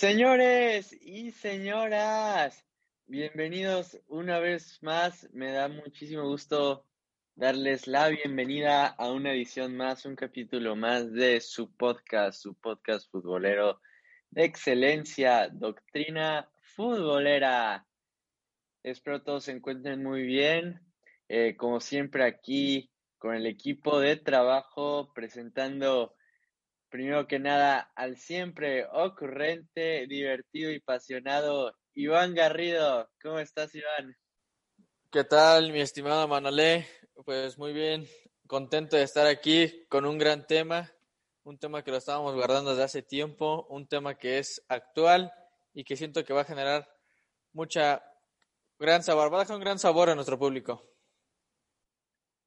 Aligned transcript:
Señores 0.00 0.96
y 1.02 1.30
señoras, 1.30 2.64
bienvenidos 3.04 4.00
una 4.08 4.38
vez 4.38 4.82
más. 4.82 5.28
Me 5.34 5.52
da 5.52 5.68
muchísimo 5.68 6.26
gusto 6.26 6.86
darles 7.34 7.86
la 7.86 8.08
bienvenida 8.08 8.86
a 8.86 9.12
una 9.12 9.34
edición 9.34 9.76
más, 9.76 10.06
un 10.06 10.16
capítulo 10.16 10.74
más 10.74 11.12
de 11.12 11.42
su 11.42 11.76
podcast, 11.76 12.40
su 12.40 12.54
podcast 12.54 13.10
futbolero 13.10 13.82
de 14.30 14.44
excelencia, 14.44 15.50
doctrina 15.52 16.50
futbolera. 16.62 17.86
Espero 18.82 19.22
todos 19.22 19.44
se 19.44 19.52
encuentren 19.52 20.02
muy 20.02 20.22
bien. 20.22 20.80
Eh, 21.28 21.56
como 21.58 21.78
siempre 21.78 22.24
aquí 22.24 22.90
con 23.18 23.34
el 23.34 23.44
equipo 23.44 24.00
de 24.00 24.16
trabajo 24.16 25.12
presentando 25.12 26.14
primero 26.90 27.26
que 27.28 27.38
nada 27.38 27.92
al 27.94 28.16
siempre 28.16 28.84
ocurrente, 28.92 30.06
divertido 30.08 30.72
y 30.72 30.76
apasionado 30.76 31.76
Iván 31.94 32.34
Garrido. 32.34 33.08
¿Cómo 33.22 33.38
estás, 33.38 33.74
Iván? 33.74 34.16
¿Qué 35.10 35.24
tal, 35.24 35.72
mi 35.72 35.80
estimado 35.80 36.26
Manolé? 36.26 36.86
Pues 37.24 37.56
muy 37.58 37.72
bien, 37.72 38.06
contento 38.46 38.96
de 38.96 39.04
estar 39.04 39.26
aquí 39.26 39.86
con 39.88 40.04
un 40.04 40.18
gran 40.18 40.46
tema, 40.46 40.92
un 41.44 41.58
tema 41.58 41.84
que 41.84 41.92
lo 41.92 41.96
estábamos 41.96 42.34
guardando 42.34 42.70
desde 42.70 42.84
hace 42.84 43.02
tiempo, 43.02 43.66
un 43.70 43.86
tema 43.86 44.18
que 44.18 44.38
es 44.38 44.64
actual 44.68 45.32
y 45.72 45.84
que 45.84 45.96
siento 45.96 46.24
que 46.24 46.32
va 46.32 46.42
a 46.42 46.44
generar 46.44 46.88
mucha 47.52 48.02
gran 48.78 49.02
sabor, 49.02 49.32
va 49.32 49.38
a 49.38 49.40
dejar 49.40 49.56
un 49.56 49.62
gran 49.62 49.78
sabor 49.78 50.10
a 50.10 50.14
nuestro 50.14 50.38
público. 50.38 50.84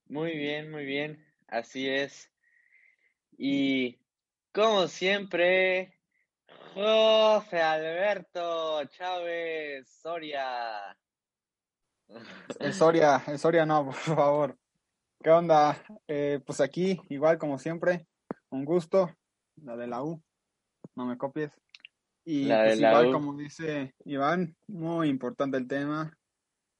Muy 0.08 0.36
bien, 0.38 0.69
muy 0.69 0.83
bien, 0.83 1.25
así 1.47 1.88
es. 1.88 2.30
Y 3.38 4.02
como 4.53 4.87
siempre, 4.87 5.97
José 6.75 7.59
Alberto 7.59 8.85
Chávez 8.85 9.89
Soria. 9.89 10.95
El 12.59 12.73
Soria, 12.73 13.23
el 13.27 13.39
Soria 13.39 13.65
no, 13.65 13.85
por 13.85 13.95
favor. 13.95 14.57
¿Qué 15.21 15.31
onda? 15.31 15.83
Eh, 16.07 16.39
pues 16.45 16.61
aquí, 16.61 17.01
igual 17.09 17.37
como 17.37 17.57
siempre, 17.57 18.05
un 18.49 18.63
gusto, 18.63 19.09
la 19.55 19.75
de 19.75 19.87
la 19.87 20.03
U, 20.03 20.21
no 20.95 21.05
me 21.05 21.17
copies. 21.17 21.51
Y 22.25 22.45
La 22.45 22.63
de 22.63 22.69
pues 22.69 22.79
igual 22.79 23.11
como 23.11 23.35
dice 23.35 23.95
Iván, 24.05 24.55
muy 24.67 25.09
importante 25.09 25.57
el 25.57 25.67
tema 25.67 26.15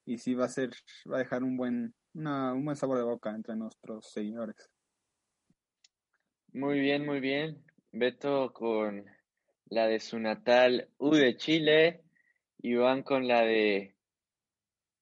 y 0.06 0.18
sí 0.20 0.36
va 0.36 0.46
a 0.46 0.50
ser, 0.50 0.72
va 1.12 1.16
a 1.16 1.20
dejar 1.20 1.44
un 1.44 1.58
buen, 1.58 1.96
una, 2.14 2.54
un 2.54 2.64
buen 2.66 2.78
sabor 2.78 2.98
de 2.98 3.04
boca 3.04 3.32
entre 3.32 3.56
nuestros 3.56 4.12
seguidores. 4.12 4.73
Muy 6.54 6.80
bien, 6.80 7.06
muy 7.06 7.20
bien. 7.20 7.64
Beto 7.92 8.54
con 8.54 9.06
la 9.66 9.88
de 9.88 10.00
su 10.00 10.20
natal 10.20 10.90
U 10.98 11.16
de 11.16 11.36
Chile. 11.36 12.04
Iván 12.60 13.04
con 13.04 13.28
la 13.28 13.42
de 13.42 13.96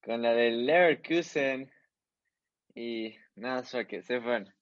con 0.04 0.22
la 0.22 0.34
del 0.34 0.66
Leverkusen. 0.66 1.72
Y 2.74 3.16
nada, 3.36 3.64
para 3.70 3.86
que 3.86 4.02
sepan, 4.02 4.54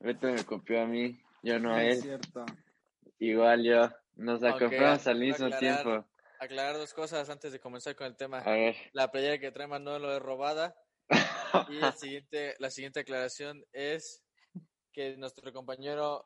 Beto 0.00 0.28
me 0.28 0.44
copió 0.44 0.82
a 0.82 0.86
mí, 0.86 1.20
yo 1.42 1.58
no 1.58 1.74
a 1.74 1.84
Es 1.84 1.96
él. 1.96 2.02
cierto. 2.02 2.46
Igual 3.18 3.64
yo. 3.64 3.90
Nos 4.14 4.42
Ok, 4.42 4.48
acoplamos 4.54 5.06
al 5.06 5.18
voy 5.18 5.24
a 5.24 5.26
mismo 5.26 5.46
aclarar. 5.46 5.82
tiempo. 5.82 6.08
Aclarar 6.38 6.76
dos 6.76 6.94
cosas 6.94 7.28
antes 7.28 7.50
de 7.52 7.60
comenzar 7.60 7.96
con 7.96 8.06
el 8.06 8.16
tema. 8.16 8.38
A 8.38 8.52
ver. 8.52 8.76
La 8.92 9.10
playera 9.10 9.38
que 9.38 9.50
trae 9.50 9.66
Manolo 9.66 10.14
es 10.14 10.22
robada 10.22 10.74
y 11.70 11.78
el 11.84 11.92
siguiente, 11.94 12.54
la 12.58 12.70
siguiente 12.70 13.00
aclaración 13.00 13.64
es 13.72 14.22
que 14.92 15.16
nuestro 15.16 15.52
compañero 15.52 16.24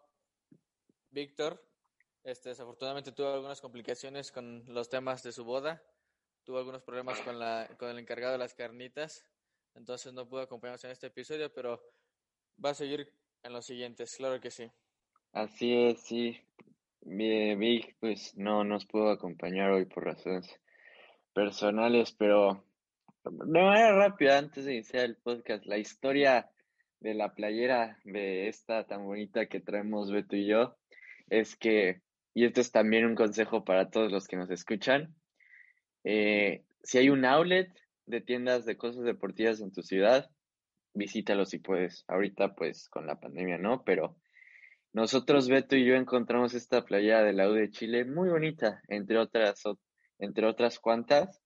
Víctor 1.10 1.62
este, 2.22 2.50
desafortunadamente 2.50 3.12
tuvo 3.12 3.32
algunas 3.32 3.60
complicaciones 3.60 4.31
con 4.31 4.62
los 4.72 4.88
temas 4.88 5.22
de 5.22 5.32
su 5.32 5.44
boda, 5.44 5.82
tuvo 6.44 6.59
algunos 6.59 6.82
problemas 6.82 7.21
con, 7.21 7.38
la, 7.38 7.69
con 7.78 7.88
el 7.88 7.98
encargado 7.98 8.32
de 8.32 8.38
las 8.38 8.54
carnitas, 8.54 9.25
entonces 9.75 10.12
no 10.12 10.28
pudo 10.28 10.41
acompañarnos 10.43 10.84
en 10.84 10.91
este 10.91 11.06
episodio, 11.06 11.53
pero 11.53 11.82
va 12.62 12.71
a 12.71 12.75
seguir 12.75 13.12
en 13.43 13.53
los 13.53 13.65
siguientes, 13.65 14.16
claro 14.16 14.41
que 14.41 14.50
sí. 14.50 14.71
Así 15.32 15.72
es, 15.72 16.00
sí. 16.03 16.38
Vi- 17.03 17.54
Vic, 17.54 17.97
pues 18.00 18.37
no 18.37 18.65
nos 18.65 18.84
pudo 18.84 19.10
acompañar 19.10 19.71
hoy 19.71 19.87
por 19.87 20.04
razones 20.04 20.60
personales, 21.32 22.12
pero 22.12 22.65
de 23.25 23.62
manera 23.62 23.97
rápida, 23.97 24.37
antes 24.38 24.65
de 24.66 24.75
iniciar 24.75 25.04
el 25.04 25.16
podcast, 25.16 25.65
la 25.65 25.78
historia 25.78 26.50
de 26.98 27.15
la 27.15 27.34
playera 27.34 27.98
de 28.04 28.48
esta 28.48 28.87
tan 28.87 29.04
bonita 29.04 29.47
que 29.47 29.60
traemos 29.60 30.10
Beto 30.10 30.37
y 30.37 30.47
yo 30.47 30.77
es 31.30 31.56
que, 31.56 32.02
y 32.34 32.44
esto 32.44 32.60
es 32.60 32.72
también 32.72 33.06
un 33.06 33.14
consejo 33.16 33.64
para 33.64 33.91
todos 33.91 34.12
los 34.12 34.28
que 34.28 34.36
nos 34.36 34.50
escuchan, 34.50 35.14
eh, 36.04 36.64
si 36.82 36.98
hay 36.98 37.10
un 37.10 37.24
outlet 37.24 37.70
de 38.06 38.20
tiendas 38.20 38.64
de 38.66 38.76
cosas 38.76 39.04
deportivas 39.04 39.60
en 39.60 39.72
tu 39.72 39.82
ciudad, 39.82 40.30
visítalo 40.94 41.46
si 41.46 41.58
puedes. 41.58 42.04
Ahorita 42.08 42.54
pues 42.54 42.88
con 42.88 43.06
la 43.06 43.20
pandemia 43.20 43.58
no, 43.58 43.84
pero 43.84 44.16
nosotros, 44.92 45.48
Beto 45.48 45.76
y 45.76 45.84
yo, 45.86 45.94
encontramos 45.94 46.54
esta 46.54 46.84
playera 46.84 47.22
de 47.22 47.32
la 47.32 47.48
U 47.48 47.52
de 47.52 47.70
Chile 47.70 48.04
muy 48.04 48.28
bonita, 48.28 48.82
entre 48.88 49.18
otras, 49.18 49.64
ot- 49.64 49.78
entre 50.18 50.47
otras 50.47 50.80
cuantas, 50.80 51.42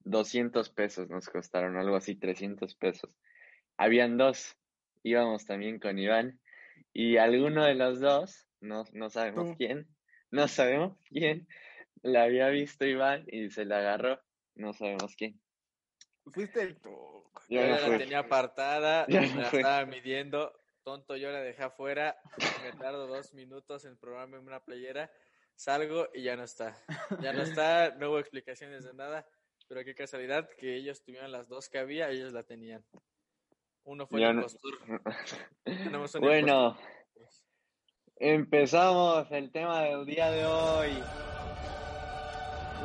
200 0.00 0.70
pesos 0.70 1.08
nos 1.08 1.28
costaron, 1.28 1.76
algo 1.76 1.96
así, 1.96 2.16
300 2.16 2.74
pesos. 2.74 3.10
Habían 3.76 4.16
dos, 4.16 4.56
íbamos 5.04 5.44
también 5.44 5.78
con 5.78 5.98
Iván, 5.98 6.40
y 6.92 7.18
alguno 7.18 7.64
de 7.64 7.74
los 7.76 8.00
dos, 8.00 8.47
no, 8.60 8.84
no 8.92 9.10
sabemos 9.10 9.50
Tú. 9.50 9.56
quién, 9.56 9.88
no 10.30 10.48
sabemos 10.48 10.96
quién, 11.08 11.48
la 12.02 12.24
había 12.24 12.48
visto 12.48 12.84
Iván 12.84 13.24
y 13.28 13.50
se 13.50 13.64
la 13.64 13.78
agarró, 13.78 14.20
no 14.54 14.72
sabemos 14.72 15.14
quién. 15.16 15.40
Fuiste 16.26 16.74
tú. 16.74 16.90
Yo 17.48 17.60
Yo 17.60 17.60
no 17.62 17.68
ya 17.74 17.80
la 17.80 17.86
fui. 17.86 17.98
tenía 17.98 18.18
apartada, 18.20 19.06
Yo 19.08 19.20
me 19.20 19.28
no 19.28 19.40
la 19.40 19.50
fui. 19.50 19.60
estaba 19.60 19.86
midiendo, 19.86 20.52
tonto 20.82 21.16
yo 21.16 21.30
la 21.30 21.40
dejé 21.40 21.62
afuera, 21.64 22.16
me 22.62 22.72
tardo 22.92 23.06
dos 23.06 23.32
minutos 23.34 23.84
en 23.84 23.96
programarme 23.96 24.38
una 24.38 24.60
playera, 24.62 25.10
salgo 25.54 26.08
y 26.12 26.22
ya 26.22 26.36
no 26.36 26.44
está. 26.44 26.76
Ya 27.20 27.32
no 27.32 27.42
está, 27.42 27.94
no 27.96 28.10
hubo 28.10 28.18
explicaciones 28.18 28.84
de 28.84 28.92
nada, 28.94 29.26
pero 29.68 29.84
qué 29.84 29.94
casualidad 29.94 30.48
que 30.58 30.76
ellos 30.76 31.02
tuvieron 31.02 31.32
las 31.32 31.48
dos 31.48 31.68
que 31.68 31.78
había, 31.78 32.10
ellos 32.10 32.32
la 32.32 32.42
tenían. 32.42 32.84
Uno 33.84 34.06
fue 34.06 34.20
Yo 34.20 34.28
el 34.28 34.36
no- 34.36 34.42
impostor. 34.42 34.72
Tenemos 35.64 36.14
un 36.14 36.20
Bueno, 36.20 36.68
impostor. 36.72 36.97
Empezamos 38.20 39.30
el 39.30 39.50
tema 39.50 39.82
del 39.82 40.04
día 40.04 40.30
de 40.30 40.44
hoy. 40.44 40.90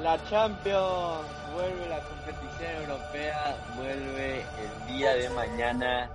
La 0.01 0.23
Champions 0.29 1.25
vuelve 1.53 1.89
la 1.89 1.99
competición 2.01 2.71
europea, 2.81 3.55
vuelve 3.75 4.41
el 4.41 4.95
día 4.95 5.13
de 5.15 5.29
mañana. 5.31 6.11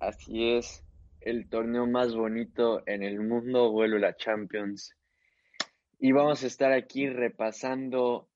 Así 0.00 0.52
es, 0.52 0.84
el 1.20 1.48
torneo 1.48 1.86
más 1.86 2.14
bonito 2.14 2.82
en 2.86 3.02
el 3.02 3.20
mundo 3.20 3.72
vuelve 3.72 3.98
la 3.98 4.16
Champions. 4.16 4.94
Y 5.98 6.12
vamos 6.12 6.44
a 6.44 6.46
estar 6.46 6.72
aquí 6.72 7.08
repasando 7.08 8.28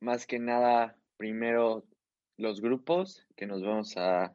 más 0.00 0.26
que 0.26 0.38
nada 0.38 0.96
primero 1.16 1.84
los 2.36 2.60
grupos 2.60 3.26
que 3.36 3.46
nos 3.46 3.62
vamos 3.62 3.96
a 3.96 4.34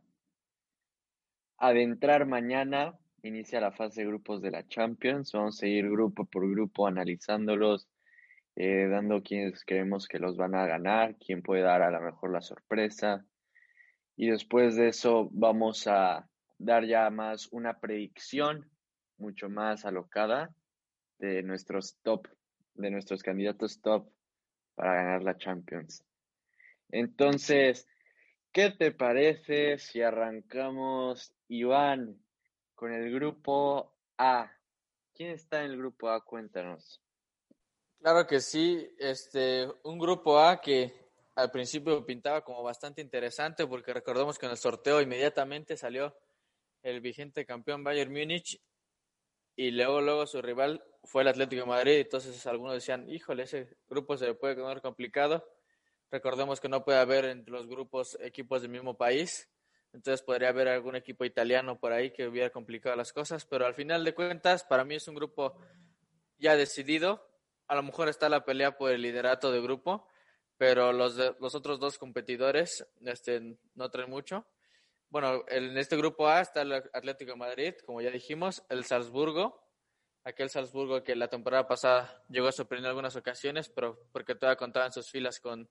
adentrar 1.57 2.25
mañana. 2.25 2.97
Inicia 3.27 3.59
la 3.59 3.73
fase 3.73 4.01
de 4.01 4.07
grupos 4.07 4.41
de 4.41 4.51
la 4.51 4.65
Champions. 4.69 5.33
Vamos 5.33 5.61
a 5.61 5.67
ir 5.67 5.89
grupo 5.89 6.23
por 6.23 6.49
grupo 6.49 6.87
analizándolos, 6.87 7.89
eh, 8.55 8.87
dando 8.89 9.21
quienes 9.21 9.65
creemos 9.65 10.07
que 10.07 10.17
los 10.17 10.37
van 10.37 10.55
a 10.55 10.65
ganar, 10.65 11.17
quién 11.17 11.41
puede 11.41 11.63
dar 11.63 11.81
a 11.81 11.91
lo 11.91 11.99
mejor 11.99 12.31
la 12.31 12.39
sorpresa. 12.39 13.25
Y 14.15 14.29
después 14.29 14.77
de 14.77 14.87
eso 14.87 15.27
vamos 15.33 15.87
a 15.87 16.29
dar 16.57 16.85
ya 16.85 17.09
más 17.09 17.49
una 17.51 17.81
predicción 17.81 18.71
mucho 19.17 19.49
más 19.49 19.83
alocada 19.83 20.55
de 21.19 21.43
nuestros 21.43 21.97
top, 22.03 22.29
de 22.75 22.91
nuestros 22.91 23.23
candidatos 23.23 23.81
top 23.81 24.09
para 24.73 24.95
ganar 24.95 25.23
la 25.23 25.35
Champions. 25.35 26.01
Entonces, 26.91 27.89
¿qué 28.53 28.71
te 28.71 28.93
parece 28.93 29.79
si 29.79 30.01
arrancamos, 30.01 31.33
Iván, 31.49 32.21
con 32.77 32.93
el 32.93 33.11
grupo 33.11 33.91
A? 34.19 34.51
¿Quién 35.15 35.31
está 35.31 35.63
en 35.63 35.71
el 35.71 35.77
grupo 35.77 36.09
A? 36.09 36.23
Cuéntanos. 36.23 37.01
Claro 37.99 38.27
que 38.27 38.39
sí, 38.39 38.87
este, 38.99 39.67
un 39.83 39.97
grupo 39.97 40.39
A 40.39 40.61
que 40.61 40.93
al 41.33 41.49
principio 41.49 42.05
pintaba 42.05 42.43
como 42.43 42.61
bastante 42.61 43.01
interesante 43.01 43.65
porque 43.65 43.93
recordemos 43.93 44.37
que 44.37 44.45
en 44.45 44.51
el 44.51 44.59
sorteo 44.59 45.01
inmediatamente 45.01 45.75
salió 45.75 46.15
el 46.83 47.01
vigente 47.01 47.47
campeón 47.47 47.83
Bayern 47.83 48.13
Múnich 48.13 48.61
y 49.55 49.71
luego 49.71 49.99
luego 49.99 50.27
su 50.27 50.39
rival 50.39 50.85
fue 51.03 51.23
el 51.23 51.29
Atlético 51.29 51.63
de 51.63 51.69
Madrid, 51.69 51.97
entonces 52.01 52.45
algunos 52.45 52.75
decían, 52.75 53.09
híjole, 53.09 53.43
ese 53.43 53.75
grupo 53.89 54.17
se 54.17 54.35
puede 54.35 54.55
quedar 54.55 54.83
complicado. 54.83 55.43
Recordemos 56.11 56.61
que 56.61 56.69
no 56.69 56.85
puede 56.85 56.99
haber 56.99 57.25
entre 57.25 57.51
los 57.53 57.67
grupos 57.67 58.19
equipos 58.21 58.61
del 58.61 58.69
mismo 58.69 58.95
país, 58.95 59.49
entonces 59.97 60.23
podría 60.23 60.49
haber 60.49 60.67
algún 60.67 60.95
equipo 60.95 61.25
italiano 61.25 61.79
por 61.79 61.91
ahí 61.91 62.11
que 62.11 62.27
hubiera 62.27 62.51
complicado 62.51 62.95
las 62.95 63.11
cosas, 63.11 63.45
pero 63.45 63.65
al 63.65 63.73
final 63.73 64.03
de 64.03 64.13
cuentas 64.13 64.63
para 64.63 64.85
mí 64.85 64.93
es 64.93 65.07
un 65.07 65.15
grupo 65.15 65.57
ya 66.37 66.55
decidido, 66.55 67.27
a 67.67 67.73
lo 67.73 67.81
mejor 67.81 68.07
está 68.07 68.29
la 68.29 68.45
pelea 68.45 68.77
por 68.77 68.91
el 68.91 69.01
liderato 69.01 69.51
de 69.51 69.59
grupo, 69.59 70.07
pero 70.55 70.93
los, 70.93 71.15
los 71.39 71.55
otros 71.55 71.79
dos 71.79 71.97
competidores 71.97 72.87
este, 73.05 73.57
no 73.73 73.89
traen 73.89 74.11
mucho. 74.11 74.45
Bueno, 75.09 75.43
en 75.47 75.75
este 75.79 75.97
grupo 75.97 76.27
A 76.27 76.41
está 76.41 76.61
el 76.61 76.73
Atlético 76.73 77.31
de 77.31 77.37
Madrid, 77.37 77.73
como 77.83 77.99
ya 77.99 78.11
dijimos, 78.11 78.63
el 78.69 78.85
Salzburgo, 78.85 79.67
aquel 80.25 80.51
Salzburgo 80.51 81.03
que 81.03 81.15
la 81.15 81.27
temporada 81.27 81.67
pasada 81.67 82.23
llegó 82.29 82.49
a 82.49 82.51
sorprender 82.51 82.85
en 82.85 82.89
algunas 82.89 83.15
ocasiones, 83.15 83.67
pero 83.69 84.07
porque 84.11 84.35
todavía 84.35 84.57
contaba 84.57 84.85
en 84.85 84.91
sus 84.91 85.09
filas 85.09 85.39
con 85.39 85.67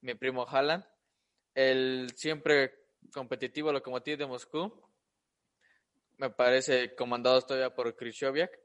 mi 0.00 0.14
primo 0.14 0.46
Haaland, 0.48 0.86
el 1.54 2.10
siempre 2.16 2.85
competitivo 3.12 3.72
Lokomotiv 3.72 4.18
de 4.18 4.26
Moscú, 4.26 4.72
me 6.18 6.30
parece 6.30 6.94
comandado 6.94 7.40
todavía 7.42 7.74
por 7.74 7.94
Krychowiak, 7.94 8.58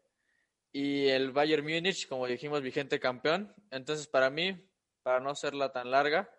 y 0.72 1.08
el 1.10 1.32
Bayern 1.32 1.64
Múnich, 1.64 2.08
como 2.08 2.28
dijimos, 2.28 2.62
vigente 2.62 3.00
campeón. 3.00 3.54
Entonces, 3.72 4.08
para 4.08 4.30
mí, 4.30 4.58
para 5.04 5.20
no 5.20 5.32
hacerla 5.32 5.72
tan 5.72 5.92
larga, 5.92 6.30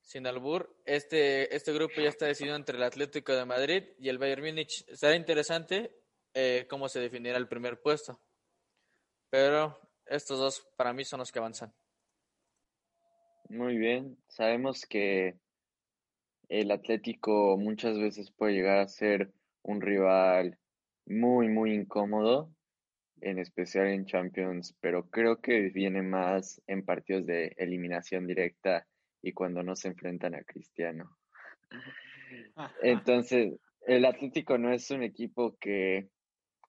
sin 0.00 0.26
albur, 0.26 0.76
este, 0.84 1.54
este 1.54 1.72
grupo 1.72 2.00
ya 2.00 2.08
está 2.08 2.26
decidido 2.26 2.56
entre 2.56 2.76
el 2.76 2.82
Atlético 2.82 3.32
de 3.32 3.44
Madrid 3.44 3.84
y 3.98 4.08
el 4.08 4.18
Bayern 4.18 4.42
Múnich. 4.42 4.84
Será 4.92 5.14
interesante 5.14 5.92
eh, 6.34 6.66
cómo 6.68 6.88
se 6.88 7.00
definirá 7.00 7.38
el 7.38 7.48
primer 7.48 7.80
puesto. 7.80 8.20
Pero 9.30 9.80
estos 10.04 10.38
dos 10.38 10.66
para 10.76 10.92
mí 10.92 11.04
son 11.04 11.20
los 11.20 11.30
que 11.30 11.38
avanzan. 11.38 11.72
Muy 13.48 13.76
bien, 13.76 14.18
sabemos 14.28 14.84
que 14.88 15.38
el 16.48 16.70
Atlético 16.70 17.56
muchas 17.58 17.98
veces 17.98 18.30
puede 18.30 18.54
llegar 18.54 18.78
a 18.78 18.88
ser 18.88 19.32
un 19.62 19.80
rival 19.80 20.58
muy, 21.06 21.48
muy 21.48 21.72
incómodo 21.72 22.52
en 23.20 23.38
especial 23.38 23.88
en 23.88 24.06
Champions, 24.06 24.76
pero 24.80 25.08
creo 25.08 25.40
que 25.40 25.70
viene 25.70 26.02
más 26.02 26.60
en 26.66 26.84
partidos 26.84 27.26
de 27.26 27.54
eliminación 27.56 28.26
directa 28.26 28.86
y 29.22 29.32
cuando 29.32 29.62
no 29.62 29.74
se 29.74 29.88
enfrentan 29.88 30.34
a 30.34 30.44
Cristiano. 30.44 31.16
Entonces, 32.82 33.54
el 33.86 34.04
Atlético 34.04 34.58
no 34.58 34.72
es 34.72 34.90
un 34.90 35.02
equipo 35.02 35.56
que 35.58 36.08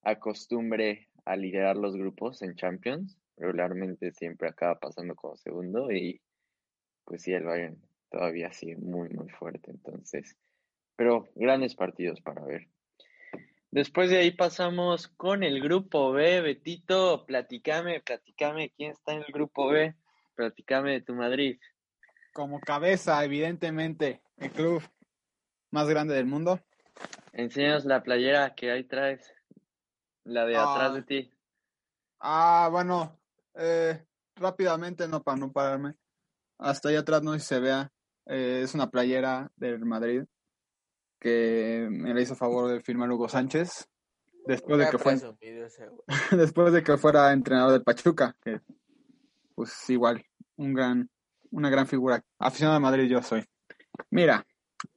acostumbre 0.02 1.10
a 1.26 1.36
liderar 1.36 1.76
los 1.76 1.98
grupos 1.98 2.42
en 2.42 2.56
Champions. 2.56 3.20
Regularmente 3.36 4.12
siempre 4.14 4.50
acaba 4.50 4.80
pasando 4.80 5.16
como 5.16 5.36
segundo 5.36 5.92
y 5.92 6.22
pues 7.04 7.22
sí, 7.22 7.34
el 7.34 7.44
Bayern 7.44 7.87
todavía 8.10 8.52
sigue 8.54 8.78
muy, 8.78 9.10
muy 9.10 9.30
fuerte. 9.30 9.72
Entonces, 9.72 10.38
pero 10.96 11.30
grandes 11.36 11.76
partidos 11.76 12.22
para 12.22 12.44
ver. 12.44 12.68
Después 13.70 14.10
de 14.10 14.18
ahí 14.18 14.32
pasamos 14.32 15.08
con 15.10 15.44
el 15.44 15.62
grupo 15.62 16.12
B. 16.12 16.42
Betito, 16.42 17.26
platicame, 17.26 18.02
platicame 18.02 18.72
quién 18.76 18.92
está 18.92 19.14
en 19.14 19.20
el 19.20 19.32
grupo 19.34 19.68
B. 19.68 19.96
Platicame 20.36 20.94
de 20.94 21.02
tu 21.02 21.14
Madrid. 21.14 21.60
Como 22.34 22.60
cabeza, 22.60 23.24
evidentemente, 23.24 24.22
el 24.38 24.52
club 24.52 24.84
más 25.72 25.88
grande 25.90 26.16
del 26.16 26.26
mundo. 26.26 26.60
Enséñanos 27.34 27.86
la 27.86 28.04
playera 28.04 28.56
que 28.56 28.72
ahí 28.72 28.84
traes, 28.84 29.34
la 30.24 30.46
de 30.46 30.56
atrás 30.56 30.94
de 30.94 31.00
ah. 31.00 31.06
ti. 31.06 31.32
Ah, 32.20 32.70
bueno, 32.72 33.20
eh, 33.56 34.04
rápidamente, 34.36 35.08
no 35.08 35.22
para 35.24 35.38
no 35.38 35.52
pararme. 35.52 35.96
Hasta 36.58 36.90
allá 36.90 37.00
atrás 37.00 37.22
no 37.22 37.38
se 37.38 37.60
vea. 37.60 37.92
Eh, 38.30 38.62
es 38.64 38.74
una 38.74 38.90
playera 38.90 39.52
del 39.56 39.86
Madrid 39.86 40.24
que 41.20 41.88
me 41.90 42.14
le 42.14 42.22
hizo 42.22 42.36
favor 42.36 42.70
de 42.70 42.82
firmar 42.82 43.12
Hugo 43.12 43.30
Sánchez 43.30 43.88
después 44.46 44.80
de 44.80 44.90
que 44.90 44.98
fue 44.98 45.18
después 46.38 46.74
de 46.74 46.84
que 46.84 46.98
fuera 46.98 47.34
entrenador 47.34 47.72
del 47.72 47.84
Pachuca, 47.84 48.36
que 48.42 48.62
pues 49.56 49.90
igual 49.90 50.24
un 50.58 50.74
gran 50.74 51.10
una 51.52 51.70
gran 51.70 51.88
figura. 51.88 52.24
Aficionado 52.40 52.76
de 52.76 52.82
Madrid 52.82 53.10
yo 53.10 53.22
soy. 53.22 53.46
Mira, 54.10 54.46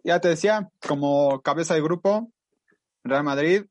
ya 0.04 0.20
te 0.20 0.28
decía, 0.28 0.68
como 0.86 1.40
cabeza 1.42 1.74
de 1.74 1.82
grupo, 1.82 2.30
Real 3.04 3.24
Madrid, 3.24 3.64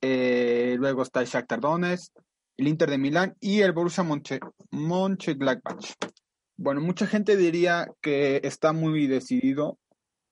eh, 0.00 0.76
luego 0.78 1.02
está 1.02 1.20
el 1.20 1.26
Shakhtar 1.26 1.60
Donetsk, 1.60 2.12
el 2.56 2.68
Inter 2.68 2.90
de 2.90 2.98
Milán 2.98 3.36
y 3.40 3.60
el 3.60 3.72
Borussia 3.72 4.04
Mönchengladbach. 4.70 5.96
Bueno, 6.56 6.80
mucha 6.80 7.06
gente 7.06 7.36
diría 7.36 7.88
que 8.00 8.40
está 8.44 8.72
muy 8.72 9.06
decidido 9.06 9.78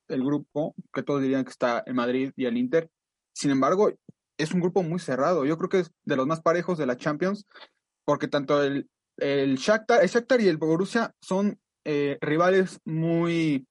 el 0.08 0.24
grupo, 0.24 0.74
que 0.92 1.02
todos 1.02 1.22
dirían 1.22 1.44
que 1.44 1.50
está 1.50 1.82
el 1.86 1.94
Madrid 1.94 2.32
y 2.36 2.46
el 2.46 2.56
Inter. 2.56 2.90
Sin 3.34 3.50
embargo, 3.50 3.92
es 4.38 4.52
un 4.52 4.60
grupo 4.60 4.82
muy 4.82 4.98
cerrado. 4.98 5.44
Yo 5.44 5.56
creo 5.58 5.68
que 5.68 5.78
es 5.80 5.92
de 6.04 6.16
los 6.16 6.26
más 6.26 6.40
parejos 6.40 6.78
de 6.78 6.86
la 6.86 6.96
Champions, 6.96 7.46
porque 8.04 8.28
tanto 8.28 8.62
el, 8.62 8.88
Shakhtar, 9.18 10.02
el 10.02 10.08
Shakhtar 10.08 10.40
y 10.40 10.48
el 10.48 10.56
Borussia 10.56 11.12
son 11.20 11.58
eh, 11.84 12.18
rivales 12.20 12.80
muy, 12.84 13.66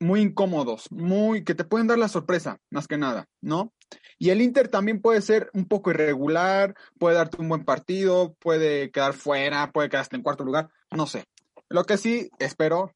muy 0.00 0.20
incómodos, 0.20 0.90
muy 0.90 1.44
que 1.44 1.54
te 1.54 1.64
pueden 1.64 1.86
dar 1.86 1.98
la 1.98 2.08
sorpresa, 2.08 2.58
más 2.70 2.86
que 2.86 2.98
nada, 2.98 3.26
¿no? 3.40 3.72
Y 4.18 4.30
el 4.30 4.42
Inter 4.42 4.68
también 4.68 5.00
puede 5.00 5.20
ser 5.20 5.50
un 5.52 5.66
poco 5.66 5.90
irregular, 5.90 6.74
puede 6.98 7.16
darte 7.16 7.40
un 7.40 7.48
buen 7.48 7.64
partido, 7.64 8.34
puede 8.40 8.90
quedar 8.90 9.14
fuera, 9.14 9.70
puede 9.72 9.88
quedarte 9.88 10.16
en 10.16 10.22
cuarto 10.22 10.44
lugar, 10.44 10.68
no 10.90 11.06
sé. 11.06 11.24
Lo 11.68 11.84
que 11.84 11.96
sí 11.96 12.30
espero, 12.38 12.92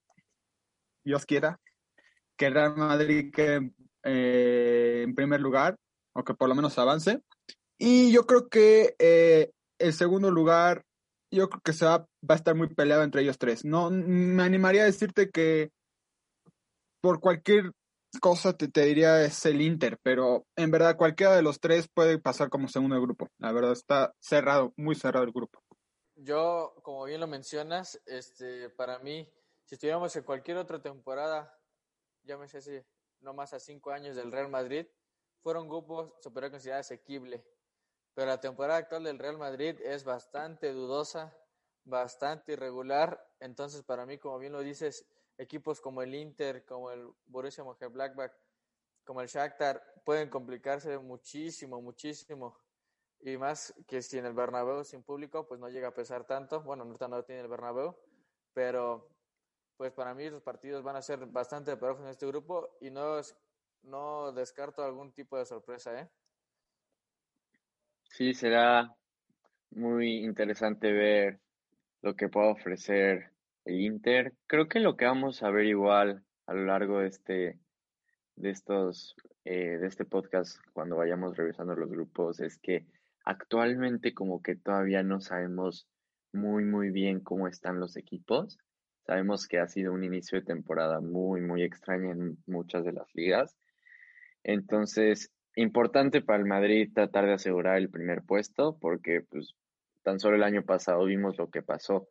Dios 1.04 1.26
quiera, 1.26 1.60
que 2.36 2.50
Real 2.50 2.76
Madrid 2.76 3.32
quede 3.32 3.72
eh, 4.04 5.02
en 5.04 5.14
primer 5.14 5.40
lugar, 5.40 5.76
o 6.14 6.24
que 6.24 6.34
por 6.34 6.48
lo 6.48 6.54
menos 6.54 6.78
avance. 6.78 7.20
Y 7.78 8.12
yo 8.12 8.26
creo 8.26 8.48
que 8.48 8.94
eh, 8.98 9.50
el 9.78 9.92
segundo 9.92 10.30
lugar, 10.30 10.84
yo 11.32 11.48
creo 11.48 11.62
que 11.62 11.72
se 11.72 11.84
va, 11.84 11.98
va, 11.98 12.34
a 12.34 12.34
estar 12.34 12.54
muy 12.54 12.68
peleado 12.68 13.02
entre 13.02 13.22
ellos 13.22 13.38
tres. 13.38 13.64
No, 13.64 13.90
me 13.90 14.42
animaría 14.42 14.82
a 14.82 14.86
decirte 14.86 15.30
que 15.30 15.70
por 17.00 17.20
cualquier 17.20 17.72
cosa 18.20 18.52
te, 18.52 18.68
te 18.68 18.84
diría 18.84 19.24
es 19.24 19.44
el 19.46 19.60
Inter, 19.62 19.98
pero 20.02 20.44
en 20.56 20.70
verdad 20.70 20.96
cualquiera 20.96 21.34
de 21.34 21.42
los 21.42 21.60
tres 21.60 21.88
puede 21.92 22.18
pasar 22.18 22.50
como 22.50 22.68
segundo 22.68 23.00
grupo. 23.00 23.28
La 23.38 23.52
verdad 23.52 23.72
está 23.72 24.12
cerrado, 24.20 24.72
muy 24.76 24.94
cerrado 24.94 25.24
el 25.24 25.32
grupo. 25.32 25.60
Yo, 26.22 26.74
como 26.82 27.04
bien 27.04 27.20
lo 27.20 27.26
mencionas, 27.26 28.00
este, 28.04 28.68
para 28.68 28.98
mí, 28.98 29.26
si 29.64 29.74
estuviéramos 29.74 30.14
en 30.16 30.24
cualquier 30.24 30.58
otra 30.58 30.80
temporada 30.82 31.56
llámese 32.24 32.58
así, 32.58 32.82
no 33.20 33.32
más 33.32 33.52
a 33.54 33.60
cinco 33.60 33.90
años 33.90 34.16
del 34.16 34.32
Real 34.32 34.48
Madrid, 34.48 34.86
fueron 35.42 35.68
grupos 35.68 36.12
superior 36.20 36.50
considerado 36.50 36.80
asequible. 36.80 37.44
Pero 38.14 38.28
la 38.28 38.40
temporada 38.40 38.78
actual 38.78 39.04
del 39.04 39.18
Real 39.18 39.38
Madrid 39.38 39.80
es 39.80 40.04
bastante 40.04 40.72
dudosa, 40.72 41.34
bastante 41.84 42.52
irregular. 42.52 43.34
Entonces, 43.40 43.82
para 43.82 44.04
mí, 44.04 44.18
como 44.18 44.38
bien 44.38 44.52
lo 44.52 44.60
dices, 44.60 45.06
equipos 45.38 45.80
como 45.80 46.02
el 46.02 46.14
Inter, 46.14 46.64
como 46.64 46.90
el 46.90 47.10
Borussia 47.26 47.64
Mönchengladbach, 47.64 48.32
como 49.04 49.22
el 49.22 49.28
Shakhtar, 49.28 50.02
pueden 50.04 50.28
complicarse 50.28 50.98
muchísimo, 50.98 51.80
muchísimo. 51.80 52.58
Y 53.22 53.36
más 53.36 53.74
que 53.86 54.00
si 54.02 54.18
en 54.18 54.26
el 54.26 54.32
Bernabéu 54.32 54.84
sin 54.84 55.02
público, 55.02 55.46
pues 55.46 55.60
no 55.60 55.68
llega 55.68 55.88
a 55.88 55.94
pesar 55.94 56.24
tanto. 56.24 56.62
Bueno, 56.62 56.84
no, 56.84 57.08
no 57.08 57.22
tiene 57.24 57.42
el 57.42 57.48
Bernabéu, 57.48 57.96
pero 58.54 59.08
pues 59.76 59.92
para 59.92 60.14
mí 60.14 60.28
los 60.28 60.42
partidos 60.42 60.82
van 60.82 60.96
a 60.96 61.02
ser 61.02 61.26
bastante 61.26 61.76
parejos 61.76 62.02
en 62.02 62.10
este 62.10 62.26
grupo 62.26 62.76
y 62.80 62.90
no, 62.90 63.20
no 63.82 64.32
descarto 64.32 64.82
algún 64.82 65.12
tipo 65.12 65.38
de 65.38 65.46
sorpresa, 65.46 65.98
¿eh? 66.00 66.08
Sí, 68.02 68.34
será 68.34 68.94
muy 69.70 70.24
interesante 70.24 70.92
ver 70.92 71.40
lo 72.02 72.16
que 72.16 72.28
pueda 72.28 72.48
ofrecer 72.48 73.32
el 73.64 73.80
Inter. 73.80 74.34
Creo 74.46 74.68
que 74.68 74.80
lo 74.80 74.96
que 74.96 75.06
vamos 75.06 75.42
a 75.42 75.50
ver 75.50 75.66
igual 75.66 76.24
a 76.46 76.54
lo 76.54 76.64
largo 76.64 76.98
de 76.98 77.06
este 77.08 77.58
de 78.36 78.50
estos 78.50 79.14
eh, 79.44 79.78
de 79.78 79.86
este 79.86 80.04
podcast 80.04 80.58
cuando 80.72 80.96
vayamos 80.96 81.36
revisando 81.36 81.74
los 81.74 81.90
grupos 81.90 82.40
es 82.40 82.58
que 82.58 82.86
actualmente 83.24 84.14
como 84.14 84.42
que 84.42 84.56
todavía 84.56 85.02
no 85.02 85.20
sabemos 85.20 85.88
muy 86.32 86.64
muy 86.64 86.90
bien 86.90 87.20
cómo 87.20 87.48
están 87.48 87.80
los 87.80 87.96
equipos 87.96 88.58
Sabemos 89.10 89.48
que 89.48 89.58
ha 89.58 89.66
sido 89.66 89.92
un 89.92 90.04
inicio 90.04 90.38
de 90.38 90.46
temporada 90.46 91.00
muy, 91.00 91.40
muy 91.40 91.64
extraña 91.64 92.12
en 92.12 92.38
muchas 92.46 92.84
de 92.84 92.92
las 92.92 93.12
ligas. 93.14 93.56
Entonces, 94.44 95.32
importante 95.56 96.22
para 96.22 96.38
el 96.38 96.46
Madrid 96.46 96.92
tratar 96.94 97.26
de 97.26 97.32
asegurar 97.32 97.76
el 97.78 97.90
primer 97.90 98.22
puesto, 98.22 98.78
porque 98.80 99.22
pues 99.28 99.54
tan 100.04 100.20
solo 100.20 100.36
el 100.36 100.44
año 100.44 100.64
pasado 100.64 101.04
vimos 101.06 101.38
lo 101.38 101.50
que 101.50 101.60
pasó. 101.60 102.08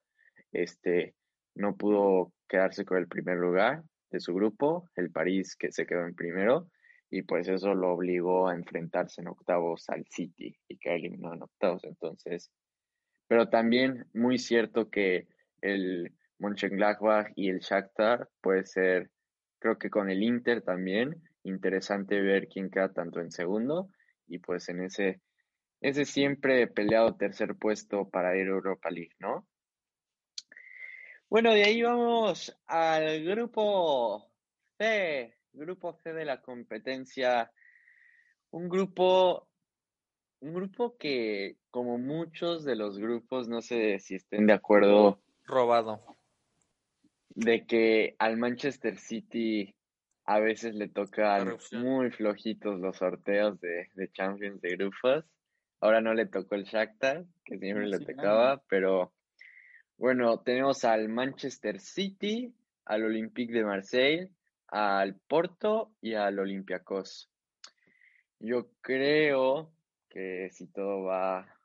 Este 0.51 1.15
no 1.55 1.77
pudo 1.77 2.33
quedarse 2.49 2.83
con 2.83 2.97
el 2.97 3.07
primer 3.07 3.37
lugar 3.37 3.83
de 4.11 4.19
su 4.19 4.33
grupo, 4.33 4.89
el 4.97 5.09
París 5.09 5.55
que 5.55 5.71
se 5.71 5.85
quedó 5.85 6.05
en 6.05 6.15
primero, 6.15 6.67
y 7.11 7.23
pues 7.23 7.47
eso 7.47 7.73
lo 7.73 7.91
obligó 7.93 8.47
a 8.47 8.55
enfrentarse 8.55 9.21
en 9.21 9.27
octavos 9.27 9.89
al 9.89 10.05
City 10.05 10.55
y 10.67 10.77
quedar 10.77 10.97
eliminado 10.97 11.35
en 11.35 11.43
octavos. 11.43 11.83
Entonces, 11.83 12.51
pero 13.27 13.49
también 13.49 14.07
muy 14.13 14.37
cierto 14.37 14.89
que 14.89 15.27
el 15.61 16.13
Mönchengladbach 16.37 17.31
y 17.35 17.49
el 17.49 17.59
Shakhtar 17.59 18.29
puede 18.41 18.65
ser, 18.65 19.09
creo 19.59 19.77
que 19.77 19.89
con 19.89 20.09
el 20.09 20.23
Inter 20.23 20.61
también, 20.61 21.21
interesante 21.43 22.21
ver 22.21 22.47
quién 22.47 22.69
queda 22.69 22.93
tanto 22.93 23.19
en 23.19 23.31
segundo 23.31 23.89
y 24.27 24.39
pues 24.39 24.69
en 24.69 24.83
ese, 24.83 25.21
ese 25.81 26.05
siempre 26.05 26.67
peleado 26.67 27.15
tercer 27.15 27.55
puesto 27.55 28.09
para 28.09 28.35
ir 28.37 28.47
a 28.47 28.51
Europa 28.51 28.89
League, 28.89 29.15
¿no? 29.19 29.47
Bueno, 31.29 31.53
de 31.53 31.63
ahí 31.63 31.81
vamos 31.83 32.57
al 32.65 33.23
grupo 33.23 34.31
C, 34.77 35.38
grupo 35.53 35.93
C 35.93 36.13
de 36.13 36.25
la 36.25 36.41
competencia, 36.41 37.51
un 38.51 38.69
grupo, 38.69 39.47
un 40.41 40.53
grupo 40.53 40.97
que 40.97 41.57
como 41.71 41.97
muchos 41.97 42.63
de 42.63 42.75
los 42.75 42.97
grupos, 42.97 43.47
no 43.47 43.61
sé 43.61 43.99
si 43.99 44.15
estén 44.15 44.47
de 44.47 44.53
acuerdo. 44.53 45.21
Robado. 45.45 46.17
De 47.29 47.65
que 47.65 48.15
al 48.19 48.37
Manchester 48.37 48.97
City 48.97 49.75
a 50.25 50.39
veces 50.39 50.75
le 50.75 50.87
tocan 50.87 51.57
muy 51.71 52.11
flojitos 52.11 52.79
los 52.79 52.97
sorteos 52.97 53.59
de, 53.61 53.89
Champions 54.13 54.61
de 54.61 54.75
grupos. 54.75 55.25
Ahora 55.81 56.01
no 56.01 56.13
le 56.13 56.25
tocó 56.25 56.55
el 56.55 56.65
Shakhtar, 56.65 57.25
que 57.45 57.57
siempre 57.57 57.87
le 57.87 57.99
tocaba, 57.99 58.61
pero 58.67 59.13
bueno, 59.97 60.39
tenemos 60.41 60.83
al 60.85 61.09
Manchester 61.09 61.79
City, 61.79 62.53
al 62.85 63.05
Olympique 63.05 63.53
de 63.53 63.63
Marseille, 63.63 64.31
al 64.71 65.15
Porto 65.15 65.91
y 66.01 66.13
al 66.13 66.39
Olympiacos. 66.39 67.29
Yo 68.39 68.71
creo 68.81 69.71
que 70.09 70.49
si 70.51 70.67
todo 70.67 71.03
va 71.03 71.55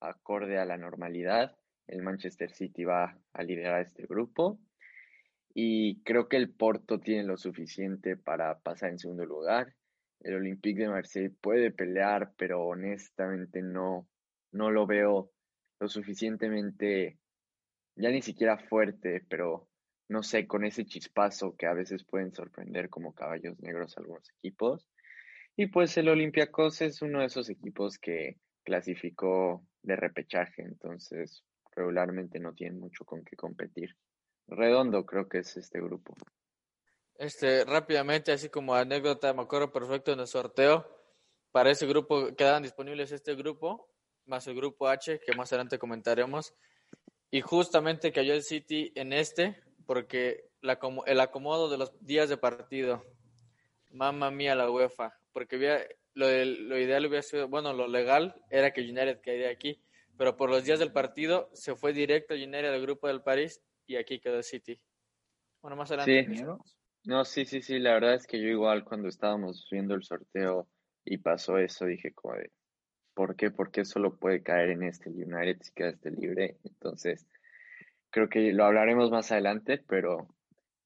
acorde 0.00 0.58
a 0.58 0.64
la 0.64 0.76
normalidad, 0.76 1.56
el 1.86 2.02
Manchester 2.02 2.50
City 2.50 2.84
va 2.84 3.18
a 3.32 3.42
liderar 3.42 3.82
este 3.82 4.06
grupo 4.06 4.58
y 5.54 6.02
creo 6.02 6.28
que 6.28 6.36
el 6.36 6.50
Porto 6.50 7.00
tiene 7.00 7.24
lo 7.24 7.36
suficiente 7.36 8.16
para 8.16 8.58
pasar 8.60 8.90
en 8.90 8.98
segundo 8.98 9.26
lugar. 9.26 9.74
El 10.20 10.34
Olympique 10.34 10.82
de 10.82 10.88
Marseille 10.88 11.34
puede 11.40 11.70
pelear, 11.70 12.32
pero 12.36 12.64
honestamente 12.64 13.60
no, 13.60 14.08
no 14.52 14.70
lo 14.70 14.86
veo 14.86 15.32
lo 15.80 15.88
suficientemente, 15.88 17.18
ya 17.96 18.10
ni 18.10 18.22
siquiera 18.22 18.56
fuerte, 18.56 19.24
pero 19.28 19.68
no 20.12 20.22
sé, 20.22 20.46
con 20.46 20.64
ese 20.64 20.84
chispazo 20.84 21.56
que 21.56 21.66
a 21.66 21.72
veces 21.72 22.04
pueden 22.04 22.32
sorprender 22.32 22.88
como 22.88 23.14
caballos 23.14 23.58
negros 23.60 23.96
algunos 23.96 24.30
equipos. 24.38 24.86
Y 25.56 25.66
pues 25.66 25.96
el 25.96 26.08
Olympiacos 26.08 26.80
es 26.82 27.02
uno 27.02 27.20
de 27.20 27.26
esos 27.26 27.50
equipos 27.50 27.98
que 27.98 28.36
clasificó 28.62 29.66
de 29.82 29.96
repechaje, 29.96 30.62
entonces 30.62 31.44
regularmente 31.74 32.38
no 32.38 32.54
tienen 32.54 32.78
mucho 32.78 33.04
con 33.04 33.24
qué 33.24 33.34
competir 33.34 33.96
redondo 34.48 35.04
creo 35.04 35.28
que 35.28 35.38
es 35.38 35.56
este 35.56 35.80
grupo. 35.80 36.14
Este, 37.16 37.64
rápidamente, 37.64 38.32
así 38.32 38.48
como 38.48 38.74
anécdota, 38.74 39.32
me 39.32 39.42
acuerdo 39.42 39.70
perfecto 39.70 40.12
en 40.12 40.20
el 40.20 40.26
sorteo, 40.26 40.86
para 41.50 41.70
ese 41.70 41.86
grupo 41.86 42.34
quedaban 42.34 42.62
disponibles 42.62 43.12
este 43.12 43.34
grupo, 43.34 43.88
más 44.26 44.46
el 44.46 44.54
grupo 44.54 44.88
H, 44.88 45.20
que 45.20 45.36
más 45.36 45.52
adelante 45.52 45.78
comentaremos, 45.78 46.54
y 47.30 47.40
justamente 47.40 48.12
cayó 48.12 48.34
el 48.34 48.42
City 48.42 48.92
en 48.94 49.12
este, 49.12 49.62
porque 49.86 50.48
la, 50.60 50.78
el 51.06 51.20
acomodo 51.20 51.70
de 51.70 51.78
los 51.78 51.92
días 52.04 52.28
de 52.28 52.36
partido, 52.36 53.04
mamma 53.90 54.30
mía 54.30 54.54
la 54.54 54.70
UEFA, 54.70 55.18
porque 55.32 55.56
había, 55.56 55.80
lo, 56.14 56.26
lo 56.26 56.78
ideal 56.78 57.06
hubiera 57.06 57.22
sido, 57.22 57.48
bueno, 57.48 57.72
lo 57.72 57.88
legal 57.88 58.34
era 58.50 58.72
que 58.72 58.82
United 58.82 59.20
caería 59.22 59.50
aquí, 59.50 59.82
pero 60.16 60.36
por 60.36 60.50
los 60.50 60.64
días 60.64 60.78
del 60.78 60.92
partido 60.92 61.50
se 61.52 61.74
fue 61.74 61.92
directo 61.92 62.34
United 62.34 62.70
del 62.70 62.82
grupo 62.82 63.08
del 63.08 63.22
París 63.22 63.62
y 63.86 63.96
aquí 63.96 64.20
quedó 64.20 64.42
City. 64.42 64.80
Bueno, 65.60 65.76
más 65.76 65.90
adelante. 65.90 66.36
Sí. 66.36 66.44
No, 67.04 67.24
sí, 67.24 67.44
sí, 67.44 67.62
sí, 67.62 67.78
la 67.80 67.94
verdad 67.94 68.14
es 68.14 68.26
que 68.26 68.40
yo 68.40 68.48
igual 68.48 68.84
cuando 68.84 69.08
estábamos 69.08 69.66
viendo 69.70 69.94
el 69.94 70.04
sorteo 70.04 70.68
y 71.04 71.18
pasó 71.18 71.58
eso, 71.58 71.84
dije 71.84 72.12
como 72.12 72.34
de, 72.34 72.52
¿por 73.14 73.34
qué? 73.34 73.50
Porque 73.50 73.84
solo 73.84 74.16
puede 74.16 74.42
caer 74.42 74.70
en 74.70 74.84
este 74.84 75.10
United 75.10 75.58
si 75.62 75.72
queda 75.72 75.90
este 75.90 76.10
libre. 76.12 76.58
Entonces, 76.64 77.26
creo 78.12 78.28
que 78.28 78.52
lo 78.52 78.64
hablaremos 78.64 79.10
más 79.10 79.32
adelante, 79.32 79.82
pero 79.88 80.28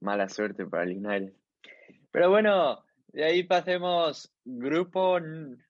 mala 0.00 0.28
suerte 0.28 0.64
para 0.64 0.84
el 0.84 1.04
United. 1.04 1.34
Pero 2.10 2.30
bueno, 2.30 2.84
de 3.08 3.24
ahí 3.24 3.42
pasemos 3.42 4.32
grupo, 4.44 5.18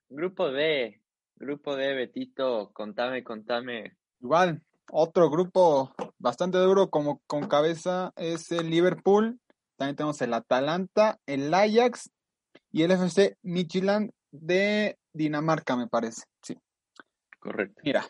grupo 0.09 0.53
D, 0.53 1.01
grupo 1.35 1.75
D, 1.75 1.95
Betito, 1.95 2.71
contame, 2.73 3.25
contame. 3.25 3.97
Igual, 4.21 4.63
otro 4.93 5.31
grupo 5.31 5.93
bastante 6.19 6.59
duro 6.59 6.91
como 6.91 7.21
con 7.27 7.49
cabeza 7.49 8.13
es 8.17 8.53
el 8.53 8.71
Liverpool. 8.71 9.41
También 9.77 9.97
tenemos 9.97 10.21
el 10.23 10.35
Atalanta, 10.35 11.19
el 11.27 11.53
Ajax 11.53 12.11
y 12.71 12.83
el 12.83 12.93
FC 12.93 13.37
Midtjylland 13.43 14.13
de 14.31 14.99
Dinamarca, 15.13 15.77
me 15.77 15.89
parece. 15.89 16.23
Sí. 16.43 16.57
Correcto. 17.39 17.81
Mira, 17.85 18.05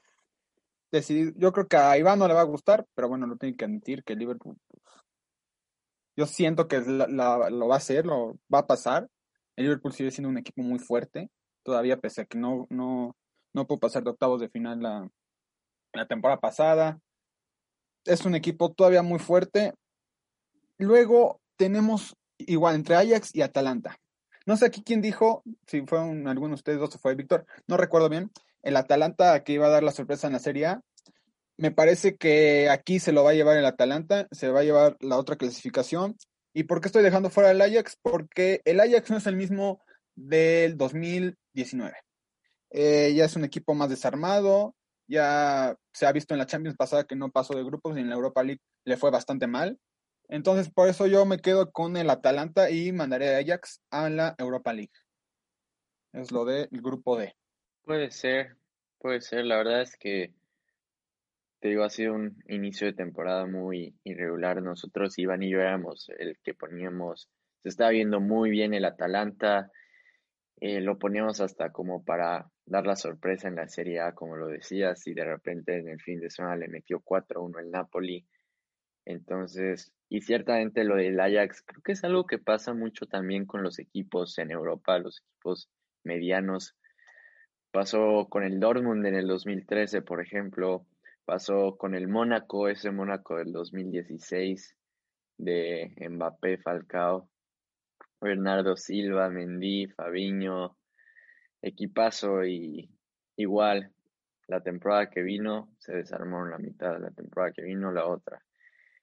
yo 1.37 1.53
creo 1.53 1.69
que 1.69 1.77
a 1.77 1.97
Iván 1.99 2.19
no 2.19 2.29
le 2.29 2.35
va 2.35 2.41
a 2.41 2.45
gustar, 2.45 2.87
pero 2.95 3.09
bueno, 3.09 3.27
lo 3.27 3.37
tiene 3.37 3.57
que 3.57 3.65
admitir 3.65 4.05
que 4.05 4.15
Liverpool, 4.15 4.57
yo 6.17 6.27
siento 6.27 6.67
que 6.69 6.81
lo 6.81 7.69
va 7.69 7.75
a 7.75 7.79
hacer, 7.79 8.07
lo 8.07 8.39
va 8.53 8.61
a 8.61 8.67
pasar. 8.67 9.09
El 9.57 9.65
Liverpool 9.65 9.93
sigue 9.93 10.11
siendo 10.11 10.29
un 10.29 10.39
equipo 10.39 10.63
muy 10.63 10.79
fuerte, 10.79 11.31
todavía 11.63 11.99
pese 11.99 12.23
a 12.23 12.25
que 12.25 12.39
no, 12.39 12.67
no, 12.71 13.17
no 13.55 13.67
pudo 13.67 13.81
pasar 13.81 14.05
de 14.05 14.11
octavos 14.11 14.41
de 14.41 14.49
final 14.49 14.81
la, 14.81 15.09
la 15.93 16.07
temporada 16.07 16.41
pasada. 16.41 16.99
Es 18.05 18.25
un 18.25 18.35
equipo 18.35 18.73
todavía 18.73 19.03
muy 19.03 19.19
fuerte. 19.19 19.75
Luego 20.79 21.41
tenemos 21.57 22.17
igual 22.39 22.77
entre 22.77 22.97
Ajax 22.97 23.35
y 23.35 23.43
Atalanta. 23.43 23.97
No 24.47 24.57
sé 24.57 24.67
aquí 24.67 24.83
quién 24.85 25.01
dijo, 25.01 25.43
si 25.67 25.83
fue 25.87 25.99
alguno 25.99 26.49
de 26.49 26.55
ustedes 26.55 26.79
dos 26.79 26.95
o 26.95 26.99
fue 26.99 27.17
Víctor, 27.17 27.47
no 27.67 27.77
recuerdo 27.77 28.09
bien. 28.09 28.31
El 28.67 28.77
Atalanta 28.77 29.45
que 29.45 29.53
iba 29.53 29.67
a 29.67 29.71
dar 29.71 29.85
la 29.85 29.93
sorpresa 29.93 30.27
en 30.27 30.33
la 30.33 30.41
Serie 30.41 30.67
A. 30.67 30.81
Me 31.57 31.71
parece 31.71 32.17
que 32.17 32.69
aquí 32.69 32.99
se 32.99 33.13
lo 33.13 33.23
va 33.23 33.31
a 33.31 33.35
llevar 33.35 33.57
el 33.57 33.65
Atalanta, 33.65 34.27
se 34.33 34.51
va 34.51 34.59
a 34.61 34.65
llevar 34.65 34.97
la 34.99 35.19
otra 35.19 35.37
clasificación. 35.37 36.17
¿Y 36.53 36.65
por 36.65 36.81
qué 36.81 36.89
estoy 36.89 37.05
dejando 37.05 37.31
fuera 37.31 37.53
el 37.53 37.61
Ajax? 37.61 37.97
Porque 38.03 38.63
el 38.65 38.81
Ajax 38.81 39.09
no 39.09 39.19
es 39.19 39.27
el 39.29 39.37
mismo 39.37 39.81
del 40.17 40.77
2019. 40.77 41.95
Eh, 42.71 43.15
ya 43.15 43.27
es 43.27 43.37
un 43.37 43.45
equipo 43.45 43.73
más 43.75 43.89
desarmado, 43.89 44.75
ya 45.07 45.77
se 45.93 46.07
ha 46.07 46.11
visto 46.13 46.35
en 46.35 46.39
la 46.39 46.47
Champions 46.47 46.77
pasada 46.77 47.05
que 47.05 47.15
no 47.15 47.31
pasó 47.31 47.55
de 47.55 47.63
grupos 47.63 47.97
y 47.97 48.01
en 48.01 48.09
la 48.09 48.17
Europa 48.17 48.43
League 48.43 48.63
le 48.85 48.97
fue 48.97 49.13
bastante 49.13 49.47
mal. 49.47 49.79
Entonces, 50.29 50.73
por 50.73 50.89
eso 50.89 51.07
yo 51.07 51.25
me 51.25 51.39
quedo 51.39 51.71
con 51.71 51.97
el 51.97 52.11
Atalanta 52.11 52.69
y 52.69 52.91
mandaré 52.91 53.37
a 53.37 53.39
Ajax 53.39 53.81
a 53.93 54.11
la 54.11 54.35
Europa 54.39 54.73
League. 54.73 54.91
Es 56.13 56.33
lo 56.33 56.45
del 56.45 56.69
grupo 56.73 57.17
D. 57.17 57.33
Puede 57.87 58.11
ser, 58.11 58.57
puede 58.99 59.21
ser. 59.21 59.45
La 59.45 59.59
verdad 59.59 59.81
es 59.83 59.97
que, 59.97 60.35
te 61.61 61.69
digo, 61.69 61.85
ha 61.85 61.89
sido 61.89 62.15
un 62.15 62.43
inicio 62.49 62.89
de 62.89 62.95
temporada 62.95 63.47
muy 63.47 63.95
irregular. 64.03 64.61
Nosotros, 64.61 65.17
Iván 65.21 65.45
y 65.45 65.51
yo, 65.51 65.61
éramos 65.61 66.11
el 66.19 66.37
que 66.43 66.53
poníamos, 66.53 67.31
se 67.63 67.69
estaba 67.69 67.91
viendo 67.91 68.19
muy 68.21 68.51
bien 68.51 68.75
el 68.75 68.85
Atalanta. 68.87 69.71
Eh, 70.61 70.81
lo 70.81 70.99
poníamos 70.99 71.41
hasta 71.41 71.71
como 71.71 72.05
para 72.05 72.51
dar 72.65 72.89
la 72.89 72.97
sorpresa 72.97 73.47
en 73.47 73.55
la 73.55 73.69
Serie 73.69 74.01
A, 74.01 74.17
como 74.17 74.35
lo 74.35 74.49
decías, 74.49 75.07
y 75.07 75.15
de 75.15 75.25
repente 75.25 75.79
en 75.79 75.89
el 75.89 76.01
fin 76.01 76.19
de 76.19 76.31
semana 76.31 76.57
le 76.57 76.67
metió 76.67 76.99
4-1 76.99 77.61
el 77.61 77.71
Napoli. 77.71 78.27
Entonces, 79.05 79.93
y 80.09 80.23
ciertamente 80.23 80.83
lo 80.83 80.97
del 80.97 81.21
Ajax, 81.21 81.63
creo 81.65 81.83
que 81.85 81.93
es 81.93 82.03
algo 82.03 82.27
que 82.27 82.41
pasa 82.41 82.75
mucho 82.75 83.07
también 83.07 83.47
con 83.47 83.63
los 83.63 83.79
equipos 83.79 84.39
en 84.39 84.51
Europa, 84.51 84.99
los 84.99 85.21
equipos 85.21 85.71
medianos. 86.03 86.75
Pasó 87.77 88.27
con 88.31 88.43
el 88.43 88.59
Dortmund 88.59 89.05
en 89.05 89.17
el 89.17 89.27
2013, 89.27 90.01
por 90.01 90.23
ejemplo, 90.23 90.87
pasó 91.27 91.77
con 91.77 91.95
el 91.95 92.09
Mónaco, 92.09 92.71
ese 92.71 92.91
Mónaco 92.91 93.37
del 93.37 93.53
2016 93.53 94.75
de 95.37 95.95
Mbappé, 96.09 96.57
Falcao, 96.57 97.29
Bernardo 98.19 98.79
Silva, 98.79 99.29
Mendy, 99.29 99.89
Fabiño, 99.89 100.75
equipazo 101.61 102.47
y 102.47 102.89
igual 103.37 103.93
la 104.49 104.63
temporada 104.63 105.11
que 105.11 105.21
vino 105.21 105.69
se 105.77 105.97
desarmó 105.97 106.47
en 106.47 106.53
la 106.53 106.59
mitad, 106.59 106.99
la 106.99 107.11
temporada 107.11 107.53
que 107.53 107.63
vino 107.63 107.93
la 107.93 108.07
otra. 108.07 108.43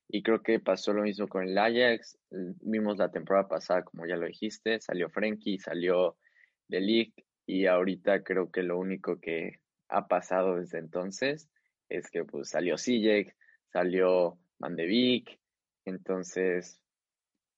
Y 0.08 0.24
creo 0.24 0.42
que 0.42 0.60
pasó 0.60 0.94
lo 0.94 1.04
mismo 1.04 1.28
con 1.28 1.48
el 1.48 1.56
Ajax. 1.60 2.18
Vimos 2.62 2.98
la 2.98 3.12
temporada 3.12 3.48
pasada, 3.48 3.84
como 3.84 4.08
ya 4.08 4.16
lo 4.16 4.26
dijiste, 4.26 4.80
salió 4.80 5.12
Frenkie, 5.12 5.60
salió 5.60 6.18
De 6.68 6.82
Ligt 6.82 7.20
y 7.46 7.66
ahorita 7.66 8.24
creo 8.24 8.52
que 8.52 8.64
lo 8.64 8.78
único 8.78 9.20
que 9.20 9.60
ha 9.90 10.08
pasado 10.08 10.58
desde 10.58 10.80
entonces 10.80 11.50
es 11.90 12.10
que 12.10 12.24
pues 12.24 12.50
salió 12.50 12.78
Sijek, 12.78 13.36
salió 13.72 14.40
Van 14.60 14.78
entonces 15.86 16.82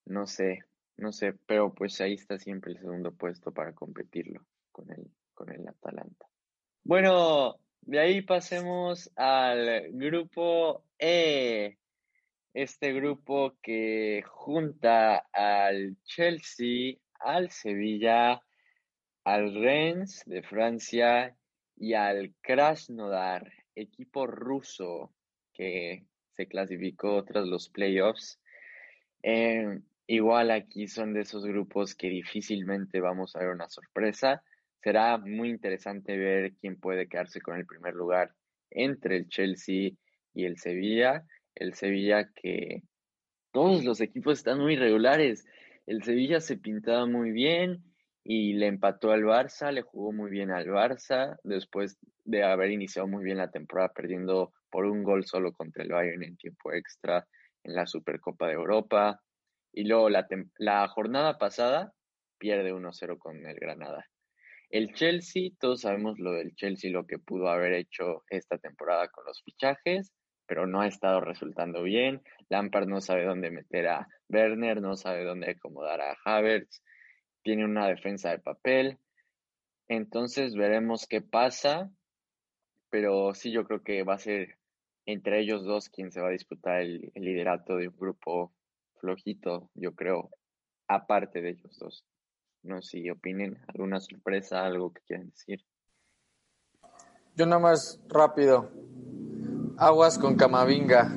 no 0.05 0.27
sé, 0.27 0.59
no 0.97 1.11
sé, 1.11 1.33
pero 1.45 1.73
pues 1.73 1.99
ahí 2.01 2.13
está 2.13 2.37
siempre 2.37 2.71
el 2.71 2.79
segundo 2.79 3.11
puesto 3.11 3.51
para 3.51 3.73
competirlo 3.73 4.45
con 4.71 4.91
el, 4.91 5.07
con 5.33 5.51
el 5.51 5.67
Atalanta. 5.67 6.25
Bueno, 6.83 7.59
de 7.81 7.99
ahí 7.99 8.21
pasemos 8.21 9.11
al 9.15 9.91
grupo 9.91 10.85
E. 10.99 11.77
Este 12.53 12.93
grupo 12.93 13.57
que 13.61 14.23
junta 14.25 15.27
al 15.33 15.97
Chelsea, 16.03 16.95
al 17.19 17.49
Sevilla, 17.51 18.41
al 19.25 19.55
Rennes 19.55 20.23
de 20.27 20.43
Francia 20.43 21.35
y 21.75 21.93
al 21.93 22.33
Krasnodar, 22.41 23.51
equipo 23.73 24.27
ruso 24.27 25.11
que 25.51 26.05
se 26.35 26.47
clasificó 26.47 27.23
tras 27.25 27.47
los 27.47 27.69
playoffs. 27.69 28.39
Eh, 29.23 29.79
igual 30.05 30.51
aquí 30.51 30.87
son 30.87 31.13
de 31.13 31.21
esos 31.21 31.43
grupos 31.43 31.95
que 31.95 32.07
difícilmente 32.07 33.01
vamos 33.01 33.35
a 33.35 33.39
ver 33.39 33.49
una 33.49 33.67
sorpresa. 33.67 34.43
Será 34.83 35.17
muy 35.17 35.49
interesante 35.49 36.15
ver 36.15 36.53
quién 36.61 36.79
puede 36.79 37.07
quedarse 37.07 37.41
con 37.41 37.57
el 37.57 37.65
primer 37.65 37.95
lugar 37.95 38.31
entre 38.69 39.17
el 39.17 39.27
Chelsea 39.27 39.93
y 40.35 40.45
el 40.45 40.59
Sevilla. 40.59 41.25
El 41.55 41.73
Sevilla 41.73 42.29
que 42.31 42.83
todos 43.51 43.83
los 43.83 44.01
equipos 44.01 44.37
están 44.37 44.59
muy 44.59 44.75
regulares. 44.75 45.47
El 45.87 46.03
Sevilla 46.03 46.39
se 46.39 46.57
pintaba 46.57 47.07
muy 47.07 47.31
bien 47.31 47.83
y 48.27 48.53
le 48.53 48.65
empató 48.65 49.11
al 49.11 49.23
Barça, 49.23 49.71
le 49.71 49.83
jugó 49.83 50.11
muy 50.11 50.31
bien 50.31 50.49
al 50.49 50.65
Barça 50.65 51.37
después 51.43 51.99
de 52.23 52.43
haber 52.43 52.71
iniciado 52.71 53.07
muy 53.07 53.23
bien 53.23 53.37
la 53.37 53.51
temporada 53.51 53.93
perdiendo 53.93 54.51
por 54.71 54.85
un 54.85 55.03
gol 55.03 55.25
solo 55.25 55.53
contra 55.53 55.83
el 55.83 55.91
Bayern 55.91 56.23
en 56.23 56.35
tiempo 56.35 56.73
extra 56.73 57.27
en 57.63 57.75
la 57.75 57.85
Supercopa 57.85 58.47
de 58.47 58.53
Europa. 58.53 59.21
Y 59.71 59.83
luego 59.83 60.09
la, 60.09 60.25
la 60.57 60.87
jornada 60.87 61.37
pasada 61.37 61.93
pierde 62.39 62.73
1-0 62.73 63.19
con 63.19 63.45
el 63.45 63.55
Granada. 63.59 64.07
El 64.71 64.93
Chelsea, 64.93 65.51
todos 65.59 65.81
sabemos 65.81 66.17
lo 66.17 66.31
del 66.31 66.55
Chelsea, 66.55 66.89
lo 66.89 67.05
que 67.05 67.19
pudo 67.19 67.49
haber 67.49 67.73
hecho 67.73 68.23
esta 68.29 68.57
temporada 68.57 69.07
con 69.09 69.25
los 69.25 69.43
fichajes, 69.43 70.11
pero 70.47 70.65
no 70.65 70.81
ha 70.81 70.87
estado 70.87 71.21
resultando 71.21 71.83
bien. 71.83 72.23
Lampard 72.49 72.87
no 72.87 73.01
sabe 73.01 73.23
dónde 73.25 73.51
meter 73.51 73.87
a 73.87 74.07
Werner, 74.29 74.81
no 74.81 74.95
sabe 74.95 75.23
dónde 75.23 75.51
acomodar 75.51 76.01
a 76.01 76.17
Havertz, 76.25 76.81
tiene 77.45 77.63
una 77.63 77.87
defensa 77.87 78.31
de 78.31 78.39
papel. 78.39 78.97
Entonces 79.87 80.55
veremos 80.55 81.05
qué 81.05 81.21
pasa, 81.21 81.91
pero 82.89 83.35
sí 83.35 83.51
yo 83.51 83.65
creo 83.65 83.83
que 83.83 84.01
va 84.01 84.15
a 84.15 84.19
ser 84.19 84.57
entre 85.05 85.41
ellos 85.41 85.63
dos 85.63 85.89
quien 85.89 86.11
se 86.11 86.21
va 86.21 86.29
a 86.29 86.31
disputar 86.31 86.81
el, 86.81 87.11
liderato 87.13 87.77
de 87.77 87.89
un 87.89 87.95
grupo 87.95 88.51
flojito, 88.99 89.69
yo 89.75 89.93
creo, 89.93 90.31
aparte 90.87 91.41
de 91.43 91.51
ellos 91.51 91.77
dos. 91.77 92.03
No 92.63 92.81
sé 92.81 93.01
si 93.01 93.09
opinen, 93.11 93.59
alguna 93.67 93.99
sorpresa, 93.99 94.65
algo 94.65 94.91
que 94.91 95.01
quieran 95.01 95.29
decir. 95.29 95.63
Yo 97.35 97.45
nada 97.45 97.59
más 97.59 98.01
rápido. 98.07 98.71
Aguas 99.77 100.17
con 100.17 100.35
Camavinga. 100.35 101.11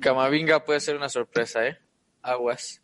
Camavinga 0.00 0.64
puede 0.64 0.78
ser 0.78 0.96
una 0.96 1.08
sorpresa, 1.08 1.66
¿eh? 1.66 1.78
Aguas. 2.22 2.80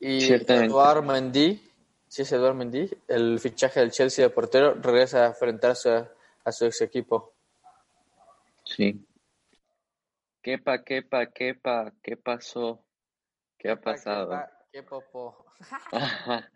Y 0.00 0.32
Eduard 0.32 1.04
Mendy, 1.04 1.60
si 2.06 2.22
es 2.22 2.32
Eduard 2.32 2.54
Mendy, 2.54 2.88
el 3.08 3.40
fichaje 3.40 3.80
del 3.80 3.90
Chelsea 3.90 4.26
de 4.26 4.34
portero, 4.34 4.74
regresa 4.74 5.24
a 5.24 5.28
enfrentarse 5.28 6.08
a, 6.44 6.52
su 6.52 6.66
ex 6.66 6.82
equipo. 6.82 7.34
Sí. 8.64 9.04
Quepa, 10.40 10.84
quepa, 10.84 11.26
quepa, 11.26 11.92
¿qué 12.00 12.16
pasó? 12.16 12.84
¿Qué 13.58 13.70
ha 13.70 13.80
pasado? 13.80 14.40
qué 14.70 14.82
popó. 14.84 15.46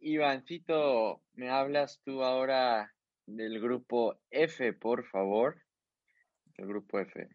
Ivancito, 0.00 1.22
¿me 1.34 1.50
hablas 1.50 2.00
tú 2.04 2.24
ahora 2.24 2.92
del 3.26 3.60
grupo 3.60 4.18
F, 4.30 4.72
por 4.72 5.04
favor? 5.04 5.62
El 6.56 6.66
grupo 6.66 6.98
F. 6.98 7.28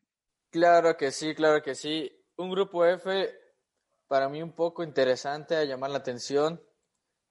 Claro 0.49 0.97
que 0.97 1.11
sí, 1.11 1.33
claro 1.33 1.61
que 1.61 1.73
sí. 1.73 2.11
Un 2.35 2.51
grupo 2.51 2.85
F 2.85 3.44
para 4.07 4.29
mí 4.29 4.41
un 4.41 4.53
poco 4.53 4.83
interesante 4.83 5.55
a 5.55 5.63
llamar 5.63 5.91
la 5.91 5.97
atención. 5.97 6.61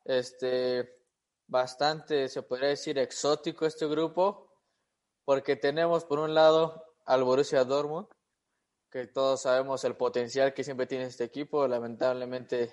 Este 0.05 1.05
bastante, 1.47 2.29
se 2.29 2.43
podría 2.43 2.71
decir, 2.71 2.99
exótico 2.99 3.67
este 3.67 3.87
grupo, 3.87 4.51
porque 5.25 5.57
tenemos 5.57 6.05
por 6.05 6.19
un 6.19 6.35
lado 6.35 6.85
al 7.05 7.23
Borussia 7.23 7.65
Dortmund, 7.65 8.09
que 8.91 9.07
todos 9.07 9.43
sabemos 9.43 9.85
el 9.85 9.97
potencial 9.97 10.55
que 10.55 10.65
siempre 10.65 10.87
tiene 10.87 11.05
este 11.05 11.25
equipo, 11.25 11.67
lamentablemente 11.67 12.73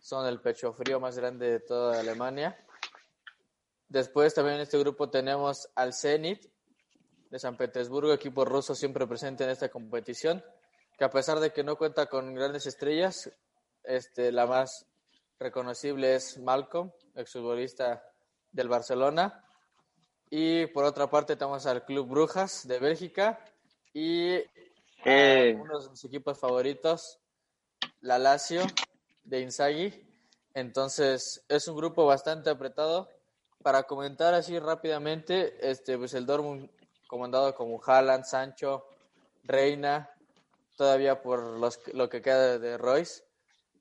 son 0.00 0.26
el 0.26 0.40
pecho 0.40 0.72
frío 0.72 0.98
más 0.98 1.16
grande 1.16 1.50
de 1.50 1.60
toda 1.60 2.00
Alemania. 2.00 2.58
Después 3.88 4.34
también 4.34 4.56
en 4.56 4.62
este 4.62 4.78
grupo 4.78 5.10
tenemos 5.10 5.68
al 5.74 5.94
Zenit 5.94 6.50
de 7.30 7.38
San 7.38 7.56
Petersburgo, 7.56 8.12
equipo 8.12 8.44
ruso 8.44 8.74
siempre 8.74 9.06
presente 9.06 9.44
en 9.44 9.50
esta 9.50 9.68
competición, 9.68 10.44
que 10.96 11.04
a 11.04 11.10
pesar 11.10 11.40
de 11.40 11.52
que 11.52 11.64
no 11.64 11.76
cuenta 11.76 12.06
con 12.06 12.34
grandes 12.34 12.66
estrellas, 12.66 13.30
este, 13.84 14.32
la 14.32 14.46
más 14.46 14.86
reconocible 15.38 16.14
es 16.14 16.38
Malcolm, 16.38 16.92
exfutbolista 17.14 18.02
del 18.50 18.68
Barcelona. 18.68 19.44
Y 20.30 20.66
por 20.66 20.84
otra 20.84 21.10
parte 21.10 21.36
tenemos 21.36 21.66
al 21.66 21.84
Club 21.84 22.08
Brujas 22.08 22.66
de 22.66 22.78
Bélgica 22.78 23.44
y 23.92 24.36
eh. 25.04 25.58
uno 25.60 25.78
de 25.78 25.84
sus 25.84 26.04
equipos 26.04 26.38
favoritos, 26.38 27.18
la 28.00 28.18
Lazio 28.18 28.62
de 29.24 29.40
Inzaghi. 29.40 30.08
Entonces 30.54 31.44
es 31.48 31.68
un 31.68 31.76
grupo 31.76 32.06
bastante 32.06 32.50
apretado. 32.50 33.08
Para 33.62 33.84
comentar 33.84 34.34
así 34.34 34.58
rápidamente, 34.58 35.70
este, 35.70 35.96
pues 35.96 36.14
el 36.14 36.26
Dortmund 36.26 36.68
comandado 37.06 37.54
como 37.54 37.80
Haaland, 37.84 38.24
Sancho, 38.24 38.86
Reina, 39.44 40.10
todavía 40.76 41.22
por 41.22 41.42
los, 41.42 41.80
lo 41.94 42.08
que 42.08 42.22
queda 42.22 42.58
de 42.58 42.78
Royce. 42.78 43.24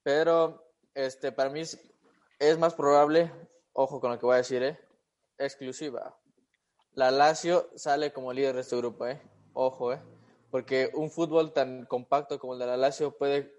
Pero 0.04 0.73
este, 0.93 1.32
para 1.32 1.49
mí 1.49 1.62
es, 1.62 2.58
más 2.58 2.73
probable, 2.73 3.32
ojo 3.73 3.99
con 3.99 4.12
lo 4.12 4.19
que 4.19 4.25
voy 4.25 4.36
a 4.36 4.38
decir, 4.38 4.63
¿eh? 4.63 4.80
exclusiva. 5.38 6.17
La 6.93 7.12
Lazio 7.12 7.69
sale 7.75 8.12
como 8.12 8.34
líder 8.34 8.56
de 8.56 8.62
este 8.62 8.75
grupo, 8.77 9.08
¿eh? 9.08 9.21
ojo, 9.54 9.93
¿eh? 9.93 10.01
porque 10.51 10.91
un 10.93 11.10
fútbol 11.10 11.54
tan 11.54 11.86
compacto 11.86 12.38
como 12.38 12.54
el 12.54 12.60
de 12.60 12.67
la 12.67 12.77
Lazio 12.77 13.17
puede 13.17 13.56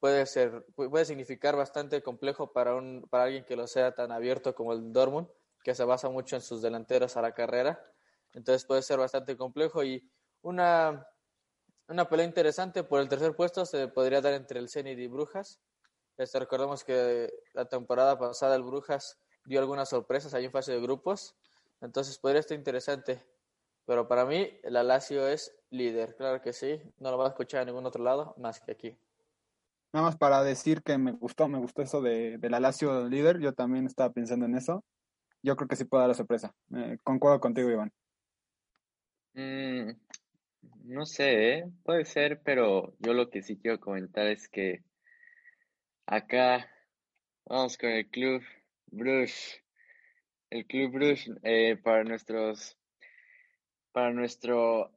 puede 0.00 0.26
ser 0.26 0.66
puede 0.74 1.04
significar 1.04 1.56
bastante 1.56 2.02
complejo 2.02 2.52
para 2.52 2.74
un 2.74 3.06
para 3.08 3.24
alguien 3.24 3.44
que 3.44 3.56
lo 3.56 3.66
sea 3.66 3.94
tan 3.94 4.12
abierto 4.12 4.54
como 4.54 4.72
el 4.72 4.92
Dortmund 4.92 5.28
que 5.62 5.74
se 5.74 5.84
basa 5.84 6.10
mucho 6.10 6.36
en 6.36 6.42
sus 6.42 6.60
delanteros 6.60 7.16
a 7.16 7.22
la 7.22 7.32
carrera 7.32 7.80
entonces 8.34 8.66
puede 8.66 8.82
ser 8.82 8.98
bastante 8.98 9.36
complejo 9.36 9.82
y 9.84 10.10
una 10.42 11.06
una 11.88 12.08
pelea 12.08 12.26
interesante 12.26 12.84
por 12.84 13.00
el 13.00 13.08
tercer 13.08 13.34
puesto 13.34 13.66
se 13.66 13.88
podría 13.88 14.20
dar 14.20 14.34
entre 14.34 14.58
el 14.58 14.68
Zenit 14.68 14.98
y 14.98 15.06
Brujas 15.06 15.60
este, 16.16 16.38
recordemos 16.38 16.84
que 16.84 17.32
la 17.52 17.66
temporada 17.66 18.18
pasada 18.18 18.56
el 18.56 18.62
Brujas 18.62 19.18
dio 19.44 19.60
algunas 19.60 19.88
sorpresas 19.88 20.34
ahí 20.34 20.46
en 20.46 20.52
fase 20.52 20.72
de 20.72 20.80
grupos 20.80 21.36
entonces 21.80 22.18
podría 22.18 22.40
estar 22.40 22.56
interesante 22.56 23.26
pero 23.86 24.08
para 24.08 24.24
mí 24.24 24.58
el 24.62 24.74
Lazio 24.74 25.26
es 25.28 25.54
líder 25.70 26.16
claro 26.16 26.40
que 26.40 26.52
sí 26.52 26.80
no 26.98 27.10
lo 27.10 27.18
va 27.18 27.26
a 27.26 27.28
escuchar 27.28 27.62
en 27.62 27.68
ningún 27.68 27.86
otro 27.86 28.02
lado 28.02 28.34
más 28.38 28.60
que 28.60 28.72
aquí 28.72 28.98
Nada 29.94 30.06
más 30.06 30.16
para 30.16 30.42
decir 30.42 30.82
que 30.82 30.98
me 30.98 31.12
gustó, 31.12 31.46
me 31.46 31.60
gustó 31.60 31.80
eso 31.80 32.02
de, 32.02 32.36
de 32.38 32.50
la 32.50 32.58
Lazio 32.58 33.08
líder. 33.08 33.38
Yo 33.38 33.52
también 33.52 33.86
estaba 33.86 34.12
pensando 34.12 34.44
en 34.44 34.56
eso. 34.56 34.84
Yo 35.40 35.54
creo 35.54 35.68
que 35.68 35.76
sí 35.76 35.84
puede 35.84 36.00
dar 36.00 36.08
la 36.08 36.14
sorpresa. 36.14 36.52
Eh, 36.74 36.98
concuerdo 37.04 37.38
contigo, 37.38 37.70
Iván. 37.70 37.92
Mm, 39.34 39.90
no 40.84 41.06
sé, 41.06 41.58
¿eh? 41.58 41.64
puede 41.82 42.04
ser, 42.04 42.42
pero 42.44 42.94
yo 42.98 43.14
lo 43.14 43.30
que 43.30 43.42
sí 43.42 43.56
quiero 43.56 43.80
comentar 43.80 44.26
es 44.26 44.48
que 44.48 44.82
acá 46.06 46.70
vamos 47.46 47.78
con 47.78 47.90
el 47.90 48.08
Club 48.08 48.42
Bruges. 48.86 49.62
El 50.50 50.66
Club 50.66 50.92
Bruges 50.92 51.30
eh, 51.42 51.76
para 51.82 52.04
nuestros, 52.04 52.78
para 53.92 54.12
nuestro, 54.12 54.92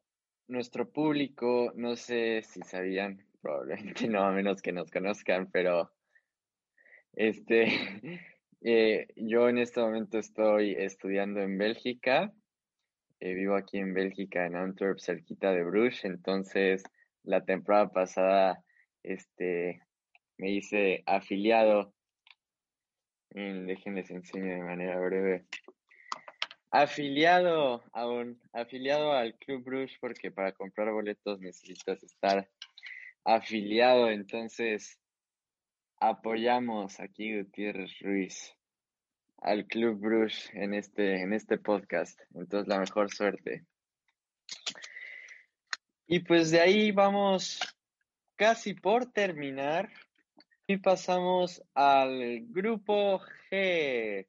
nuestro 0.48 0.92
público, 0.92 1.72
no 1.76 1.96
sé 1.96 2.42
si 2.44 2.62
sabían, 2.64 3.26
probablemente 3.42 4.10
no, 4.10 4.24
a 4.24 4.32
menos 4.32 4.62
que 4.62 4.74
nos 4.74 4.92
conozcan, 4.92 5.50
pero 5.50 5.90
este, 7.14 7.66
eh, 8.62 9.08
yo 9.16 9.48
en 9.48 9.60
este 9.60 9.80
momento 9.80 10.18
estoy 10.18 10.74
estudiando 10.74 11.40
en 11.40 11.58
Bélgica, 11.58 12.34
eh, 13.20 13.34
vivo 13.34 13.56
aquí 13.56 13.78
en 13.78 13.94
Bélgica, 13.94 14.46
en 14.46 14.56
Antwerp, 14.56 15.00
cerquita 15.00 15.52
de 15.52 15.64
Bruges, 15.64 16.06
entonces 16.06 16.84
la 17.24 17.44
temporada 17.44 17.90
pasada, 17.90 18.64
este, 19.04 19.82
me 20.38 20.52
hice 20.52 21.04
afiliado. 21.06 21.94
Déjenles 23.30 24.10
enseño 24.10 24.54
de 24.54 24.64
manera 24.64 25.00
breve. 25.00 25.46
Afiliado 26.72 27.84
a 27.94 28.08
un, 28.08 28.42
afiliado 28.54 29.12
al 29.12 29.36
Club 29.36 29.64
Bruges 29.64 29.98
porque 30.00 30.32
para 30.32 30.54
comprar 30.54 30.92
boletos 30.92 31.40
necesitas 31.40 32.02
estar 32.04 32.50
afiliado. 33.26 34.10
Entonces, 34.10 35.00
apoyamos 36.00 37.00
aquí 37.00 37.38
Gutiérrez 37.38 38.00
Ruiz 38.00 38.57
al 39.38 39.66
Club 39.66 40.00
Bruges 40.00 40.50
en 40.54 40.74
este, 40.74 41.22
en 41.22 41.34
este 41.34 41.58
podcast. 41.58 42.20
Entonces, 42.34 42.68
la 42.68 42.80
mejor 42.80 43.12
suerte. 43.12 43.66
Y 46.08 46.20
pues 46.22 46.52
de 46.52 46.62
ahí 46.62 46.92
vamos 46.92 47.60
casi 48.36 48.74
por 48.74 49.12
terminar 49.12 49.90
y 50.66 50.78
pasamos 50.78 51.62
al 51.74 52.46
grupo 52.48 53.22
G. 53.50 54.26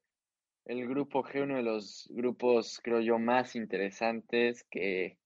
El 0.64 0.88
grupo 0.88 1.22
G, 1.22 1.42
uno 1.42 1.56
de 1.56 1.62
los 1.62 2.08
grupos, 2.10 2.80
creo 2.82 3.00
yo, 3.00 3.18
más 3.18 3.56
interesantes 3.56 4.64
que 4.70 5.18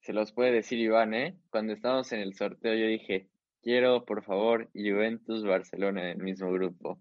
se 0.00 0.12
los 0.12 0.32
puede 0.32 0.52
decir 0.52 0.78
Iván, 0.78 1.14
¿eh? 1.14 1.38
Cuando 1.50 1.72
estábamos 1.72 2.12
en 2.12 2.20
el 2.20 2.34
sorteo 2.34 2.74
yo 2.74 2.86
dije, 2.86 3.28
quiero 3.62 4.04
por 4.04 4.22
favor 4.22 4.68
Juventus 4.74 5.44
Barcelona 5.44 6.02
en 6.02 6.18
el 6.18 6.24
mismo 6.24 6.52
grupo. 6.52 7.00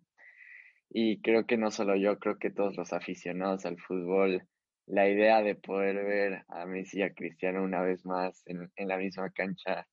Y 0.96 1.22
creo 1.22 1.48
que 1.48 1.58
no 1.58 1.72
solo 1.72 1.96
yo, 1.96 2.20
creo 2.20 2.38
que 2.38 2.52
todos 2.52 2.78
los 2.78 2.94
aficionados 2.94 3.66
al 3.66 3.80
fútbol 3.80 4.48
la 4.86 5.10
idea 5.10 5.42
de 5.42 5.56
poder 5.56 6.06
ver 6.06 6.46
a 6.50 6.68
Messi 6.68 7.00
y 7.00 7.02
a 7.02 7.16
Cristiano 7.16 7.64
una 7.64 7.82
vez 7.82 8.06
más 8.06 8.44
en, 8.46 8.70
la 8.76 8.98
misma 8.98 9.32
cancha. 9.32 9.88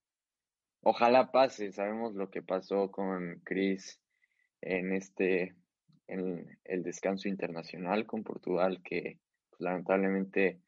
Ojalá 0.82 1.30
pase, 1.32 1.72
sabemos 1.72 2.14
lo 2.14 2.28
que 2.28 2.42
pasó 2.42 2.90
con 2.90 3.40
Chris 3.44 3.98
en 4.60 4.92
este 4.92 5.54
en 6.06 6.58
el 6.64 6.82
descanso 6.82 7.28
internacional 7.28 8.04
con 8.04 8.22
Portugal 8.22 8.82
que 8.82 9.20
lamentablemente 9.58 10.60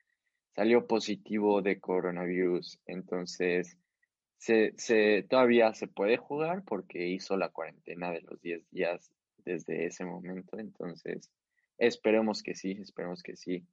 salió 0.55 0.87
positivo 0.87 1.61
de 1.61 1.79
coronavirus, 1.79 2.81
entonces 2.87 3.77
se, 4.39 4.73
se, 4.79 5.25
todavía 5.29 5.75
se 5.75 5.89
puede 5.89 6.17
jugar 6.17 6.63
porque 6.65 7.09
hizo 7.09 7.37
la 7.37 7.51
cuarentena 7.51 8.11
de 8.13 8.23
los 8.23 8.41
10 8.41 8.71
días 8.71 9.13
desde 9.45 9.87
ese 9.87 10.05
momento, 10.05 10.59
entonces 10.59 11.31
esperemos 11.79 12.43
que 12.43 12.55
sí, 12.55 12.79
esperemos 12.81 13.23
que 13.23 13.37
sí 13.37 13.67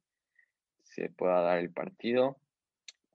se 0.82 1.08
pueda 1.10 1.40
dar 1.42 1.58
el 1.58 1.70
partido. 1.70 2.38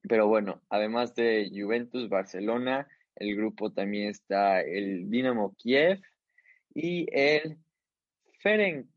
Pero 0.08 0.28
bueno, 0.28 0.62
además 0.70 1.15
de 1.15 1.50
Juventus, 1.54 2.10
Barcelona, 2.10 2.88
el 3.15 3.36
grupo 3.36 3.72
también 3.72 4.10
está 4.10 4.62
el 4.62 5.10
Dinamo 5.10 5.56
Kiev 5.56 6.02
y 6.74 7.08
el 7.12 7.58
Ferenc, 8.39 8.88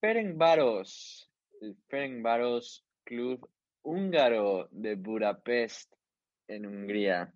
Ferencváros, 0.00 1.30
el 1.60 1.76
Ferencváros 1.88 2.84
Club 3.04 3.48
Húngaro 3.82 4.68
de 4.70 4.94
Budapest 4.94 5.92
en 6.46 6.66
Hungría. 6.66 7.32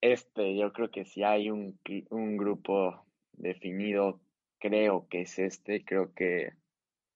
Este, 0.00 0.56
yo 0.56 0.72
creo 0.72 0.90
que 0.90 1.04
si 1.04 1.22
hay 1.22 1.48
un, 1.48 1.78
un 2.10 2.36
grupo 2.36 3.06
definido, 3.32 4.20
creo 4.58 5.06
que 5.08 5.22
es 5.22 5.38
este, 5.38 5.84
creo 5.84 6.12
que 6.14 6.52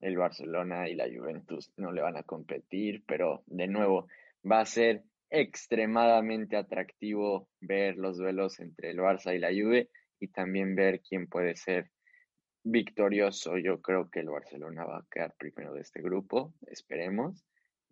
el 0.01 0.17
Barcelona 0.17 0.89
y 0.89 0.95
la 0.95 1.07
Juventus 1.07 1.73
no 1.77 1.93
le 1.93 2.03
van 2.03 2.17
a 2.17 2.23
competir, 2.23 3.05
pero 3.07 3.43
de 3.47 3.67
nuevo 3.67 4.09
va 4.51 4.61
a 4.61 4.67
ser 4.67 5.05
extremadamente 5.31 6.57
atractivo 6.57 7.49
ver 7.61 7.97
los 7.97 8.19
duelos 8.19 8.61
entre 8.61 8.91
el 8.91 8.99
Barça 8.99 9.35
y 9.35 9.39
la 9.39 9.51
Juve 9.51 9.89
y 10.21 10.29
también 10.29 10.75
ver 10.75 11.01
quién 11.01 11.27
puede 11.27 11.57
ser 11.57 11.91
victorioso. 12.63 13.59
Yo 13.59 13.81
creo 13.81 14.11
que 14.11 14.21
el 14.21 14.29
Barcelona 14.29 14.85
va 14.85 14.99
a 14.99 15.07
quedar 15.11 15.35
primero 15.39 15.73
de 15.73 15.81
este 15.81 16.03
grupo, 16.03 16.55
esperemos. 16.67 17.45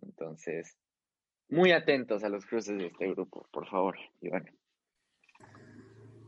Entonces, 0.03 0.77
muy 1.49 1.73
atentos 1.73 2.25
a 2.25 2.29
los 2.29 2.47
cruces 2.47 2.79
de 2.79 2.87
este 2.87 3.09
grupo, 3.09 3.47
por 3.53 3.69
favor, 3.69 3.97
Iván. 4.21 4.51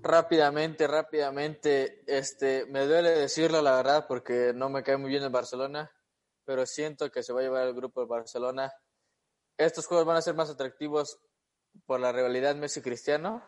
Rápidamente, 0.07 0.87
rápidamente, 0.87 2.05
este, 2.07 2.65
me 2.67 2.87
duele 2.87 3.11
decirlo 3.11 3.61
la 3.61 3.75
verdad 3.75 4.07
porque 4.07 4.53
no 4.55 4.69
me 4.69 4.85
cae 4.85 4.97
muy 4.97 5.11
bien 5.11 5.25
el 5.25 5.31
Barcelona, 5.31 5.91
pero 6.45 6.65
siento 6.65 7.11
que 7.11 7.25
se 7.25 7.33
va 7.33 7.41
a 7.41 7.43
llevar 7.43 7.67
el 7.67 7.75
grupo 7.75 8.01
del 8.03 8.09
Barcelona. 8.09 8.73
Estos 9.57 9.87
juegos 9.89 10.07
van 10.07 10.17
a 10.17 10.23
ser 10.23 10.37
más 10.37 10.49
atractivos 10.49 11.19
por 11.87 11.99
la 11.99 12.13
rivalidad 12.13 12.55
Messi-Cristiano 12.55 13.43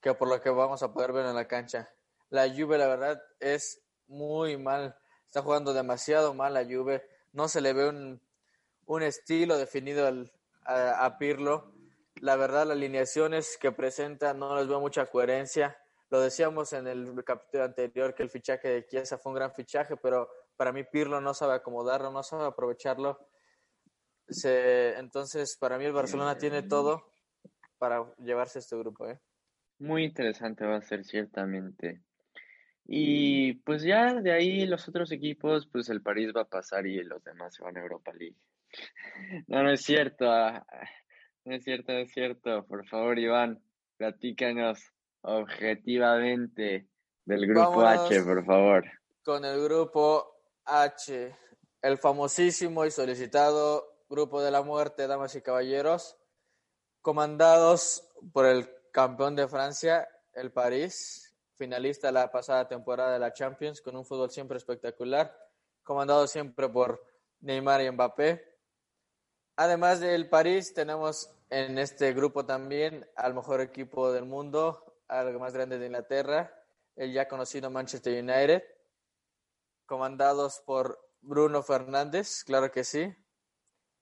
que 0.00 0.14
por 0.14 0.28
lo 0.28 0.40
que 0.40 0.50
vamos 0.50 0.80
a 0.84 0.92
poder 0.92 1.12
ver 1.12 1.26
en 1.26 1.34
la 1.34 1.48
cancha. 1.48 1.92
La 2.28 2.48
Juve, 2.48 2.78
la 2.78 2.86
verdad, 2.86 3.20
es 3.40 3.82
muy 4.06 4.56
mal. 4.56 4.96
Está 5.26 5.42
jugando 5.42 5.72
demasiado 5.72 6.34
mal 6.34 6.54
la 6.54 6.64
Juve. 6.64 7.04
No 7.32 7.48
se 7.48 7.60
le 7.60 7.72
ve 7.72 7.88
un, 7.88 8.22
un 8.86 9.02
estilo 9.02 9.58
definido 9.58 10.06
al, 10.06 10.32
a, 10.64 11.04
a 11.04 11.18
Pirlo 11.18 11.74
la 12.20 12.36
verdad, 12.36 12.66
las 12.66 12.76
alineaciones 12.76 13.56
que 13.58 13.72
presenta 13.72 14.34
no 14.34 14.56
les 14.56 14.68
veo 14.68 14.80
mucha 14.80 15.06
coherencia. 15.06 15.79
Lo 16.10 16.20
decíamos 16.20 16.72
en 16.72 16.88
el 16.88 17.24
capítulo 17.24 17.64
anterior 17.64 18.14
que 18.14 18.24
el 18.24 18.30
fichaje 18.30 18.68
de 18.68 18.86
Chiesa 18.86 19.16
fue 19.16 19.30
un 19.30 19.36
gran 19.36 19.54
fichaje, 19.54 19.96
pero 19.96 20.28
para 20.56 20.72
mí 20.72 20.82
Pirlo 20.82 21.20
no 21.20 21.32
sabe 21.34 21.54
acomodarlo, 21.54 22.10
no 22.10 22.24
sabe 22.24 22.46
aprovecharlo. 22.46 23.28
entonces, 24.26 25.56
para 25.56 25.78
mí 25.78 25.84
el 25.84 25.92
Barcelona 25.92 26.36
tiene 26.36 26.64
todo 26.64 27.12
para 27.78 28.12
llevarse 28.18 28.58
este 28.58 28.76
grupo. 28.76 29.08
¿eh? 29.08 29.20
Muy 29.78 30.04
interesante 30.04 30.66
va 30.66 30.76
a 30.76 30.82
ser 30.82 31.04
ciertamente. 31.04 32.02
Y 32.86 33.54
pues 33.62 33.82
ya 33.84 34.14
de 34.14 34.32
ahí 34.32 34.66
los 34.66 34.88
otros 34.88 35.12
equipos, 35.12 35.68
pues 35.68 35.88
el 35.90 36.02
París 36.02 36.32
va 36.36 36.40
a 36.40 36.48
pasar 36.48 36.88
y 36.88 37.04
los 37.04 37.22
demás 37.22 37.54
se 37.54 37.62
van 37.62 37.76
a 37.76 37.82
Europa 37.82 38.12
League. 38.12 38.36
No, 39.46 39.62
no 39.62 39.70
es 39.70 39.82
cierto. 39.82 40.28
Ah, 40.28 40.66
no 41.44 41.54
es 41.54 41.62
cierto, 41.62 41.92
no 41.92 41.98
es 42.00 42.12
cierto. 42.12 42.66
Por 42.66 42.84
favor, 42.86 43.18
Iván, 43.18 43.62
platícanos 43.96 44.92
objetivamente 45.22 46.88
del 47.24 47.46
grupo 47.46 47.82
H, 47.82 48.22
por 48.22 48.44
favor. 48.44 48.84
Con 49.24 49.44
el 49.44 49.62
grupo 49.62 50.36
H, 50.64 51.36
el 51.82 51.98
famosísimo 51.98 52.84
y 52.84 52.90
solicitado 52.90 54.04
grupo 54.08 54.42
de 54.42 54.50
la 54.50 54.62
muerte, 54.62 55.06
damas 55.06 55.34
y 55.36 55.42
caballeros, 55.42 56.16
comandados 57.00 58.10
por 58.32 58.46
el 58.46 58.68
campeón 58.92 59.36
de 59.36 59.46
Francia, 59.46 60.08
el 60.32 60.52
París, 60.52 61.34
finalista 61.54 62.10
la 62.10 62.30
pasada 62.32 62.66
temporada 62.66 63.12
de 63.12 63.18
la 63.20 63.32
Champions, 63.32 63.80
con 63.80 63.96
un 63.96 64.04
fútbol 64.04 64.30
siempre 64.30 64.58
espectacular, 64.58 65.36
comandado 65.84 66.26
siempre 66.26 66.68
por 66.68 67.04
Neymar 67.40 67.82
y 67.82 67.90
Mbappé. 67.90 68.44
Además 69.56 70.00
del 70.00 70.28
París, 70.28 70.74
tenemos 70.74 71.30
en 71.50 71.78
este 71.78 72.12
grupo 72.12 72.44
también 72.46 73.08
al 73.14 73.34
mejor 73.34 73.60
equipo 73.60 74.10
del 74.12 74.24
mundo, 74.24 74.89
al 75.10 75.38
más 75.40 75.52
grande 75.52 75.78
de 75.78 75.86
Inglaterra, 75.86 76.54
el 76.94 77.12
ya 77.12 77.26
conocido 77.26 77.68
Manchester 77.68 78.22
United, 78.22 78.62
comandados 79.84 80.62
por 80.64 80.98
Bruno 81.20 81.62
Fernández, 81.62 82.44
claro 82.44 82.70
que 82.70 82.84
sí, 82.84 83.12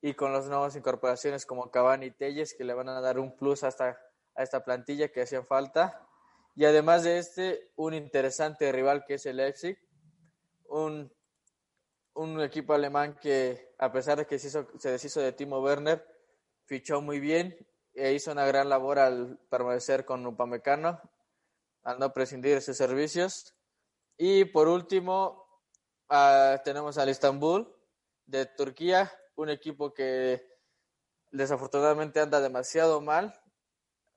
y 0.03 0.15
con 0.15 0.33
las 0.33 0.47
nuevas 0.47 0.77
incorporaciones 0.77 1.47
como 1.47 1.71
Cavani 1.71 2.07
y 2.07 2.11
Telles 2.11 2.55
que 2.55 2.65
le 2.65 2.75
van 2.75 2.91
a 2.91 3.01
dar 3.01 3.19
un 3.19 3.37
plus 3.37 3.65
hasta 3.65 3.99
a 4.35 4.43
esta 4.43 4.65
plantilla 4.65 5.09
que 5.09 5.23
hacía 5.23 5.43
falta. 5.43 6.07
Y 6.55 6.65
además 6.65 7.03
de 7.03 7.19
este, 7.19 7.73
un 7.77 7.95
interesante 7.95 8.71
rival 8.71 9.05
que 9.05 9.15
es 9.15 9.27
el 9.27 9.39
Leipzig, 9.39 9.79
un, 10.69 11.13
un 12.15 12.41
equipo 12.43 12.75
alemán 12.75 13.19
que 13.21 13.75
a 13.79 13.91
pesar 13.91 14.19
de 14.19 14.27
que 14.27 14.39
se, 14.39 14.51
se 14.51 14.91
deshizo 14.91 15.21
de 15.21 15.33
Timo 15.33 15.61
Werner, 15.61 16.05
fichó 16.67 17.01
muy 17.01 17.19
bien 17.19 17.57
hizo 17.99 18.33
una 18.33 18.47
gran 18.47 18.69
labor 18.69 18.99
al 18.99 19.39
permanecer 19.51 20.05
con 20.05 20.25
Upamecano, 20.27 21.01
al 21.83 21.99
no 21.99 22.13
prescindir 22.13 22.55
de 22.55 22.61
sus 22.61 22.77
servicios. 22.77 23.55
Y 24.17 24.45
por 24.47 24.69
último, 24.69 25.47
uh, 26.11 26.63
tenemos 26.65 26.99
al 26.99 27.09
Istanbul 27.09 27.75
de 28.27 28.47
Turquía, 28.47 29.11
un 29.37 29.51
equipo 29.51 29.93
que 29.93 30.47
desafortunadamente 31.31 32.21
anda 32.21 32.41
demasiado 32.41 33.01
mal. 33.01 33.41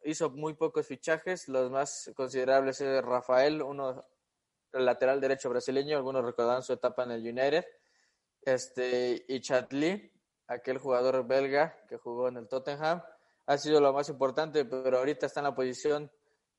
Hizo 0.04 0.30
muy 0.30 0.54
pocos 0.54 0.88
fichajes, 0.88 1.48
los 1.48 1.70
más 1.72 2.12
considerables 2.16 2.82
es 2.82 3.04
Rafael, 3.04 3.62
uno 3.62 4.06
lateral 4.74 5.22
derecho 5.22 5.50
brasileño, 5.50 5.98
algunos 5.98 6.26
recordarán 6.26 6.64
su 6.64 6.74
etapa 6.74 7.04
en 7.04 7.12
el 7.12 7.22
United, 7.22 7.66
este, 8.42 9.26
y 9.28 9.42
Chatli, 9.42 10.12
aquel 10.48 10.78
jugador 10.78 11.26
belga 11.28 11.86
que 11.88 11.98
jugó 11.98 12.28
en 12.28 12.38
el 12.38 12.48
Tottenham 12.48 13.02
ha 13.52 13.58
sido 13.58 13.82
lo 13.82 13.92
más 13.92 14.08
importante, 14.08 14.64
pero 14.64 14.98
ahorita 14.98 15.26
está 15.26 15.42
en 15.42 15.46
la 15.46 15.56
posición 15.56 16.12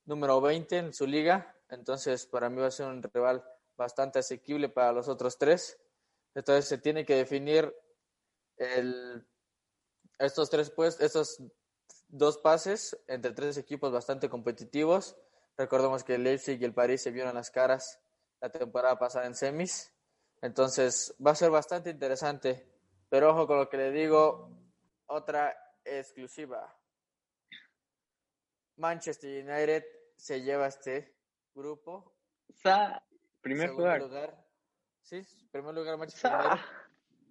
número 0.05 0.39
20 0.41 0.77
en 0.77 0.93
su 0.93 1.07
liga, 1.07 1.55
entonces 1.69 2.27
para 2.27 2.49
mí 2.49 2.61
va 2.61 2.67
a 2.67 2.71
ser 2.71 2.87
un 2.87 3.01
rival 3.01 3.43
bastante 3.75 4.19
asequible 4.19 4.69
para 4.69 4.91
los 4.91 5.07
otros 5.07 5.37
tres. 5.37 5.79
Entonces 6.35 6.67
se 6.67 6.77
tiene 6.77 7.05
que 7.05 7.15
definir 7.15 7.75
estos 10.19 10.49
tres 10.49 10.69
puestos, 10.69 11.03
estos 11.03 11.41
dos 12.09 12.37
pases 12.37 12.97
entre 13.07 13.31
tres 13.31 13.57
equipos 13.57 13.91
bastante 13.91 14.29
competitivos. 14.29 15.17
Recordemos 15.57 16.03
que 16.03 16.15
el 16.15 16.23
Leipzig 16.23 16.61
y 16.61 16.65
el 16.65 16.73
París 16.73 17.01
se 17.01 17.11
vieron 17.11 17.33
las 17.33 17.49
caras 17.49 17.99
la 18.39 18.49
temporada 18.49 18.99
pasada 18.99 19.25
en 19.25 19.35
semis. 19.35 19.91
Entonces 20.41 21.15
va 21.25 21.31
a 21.31 21.35
ser 21.35 21.49
bastante 21.49 21.89
interesante. 21.89 22.67
Pero 23.09 23.31
ojo 23.31 23.47
con 23.47 23.57
lo 23.57 23.69
que 23.69 23.77
le 23.77 23.91
digo, 23.91 24.49
otra 25.07 25.55
exclusiva. 25.85 26.75
Manchester 28.77 29.43
United 29.43 29.83
se 30.15 30.41
lleva 30.41 30.67
este 30.67 31.15
grupo. 31.53 32.13
Sa, 32.49 33.03
primer 33.41 33.69
Segundo 33.69 33.97
lugar. 33.97 34.45
Sí, 35.01 35.21
primer 35.51 35.73
lugar 35.75 35.97
Manchester 35.97 36.31
Sa. 36.31 36.37
United. 36.39 36.65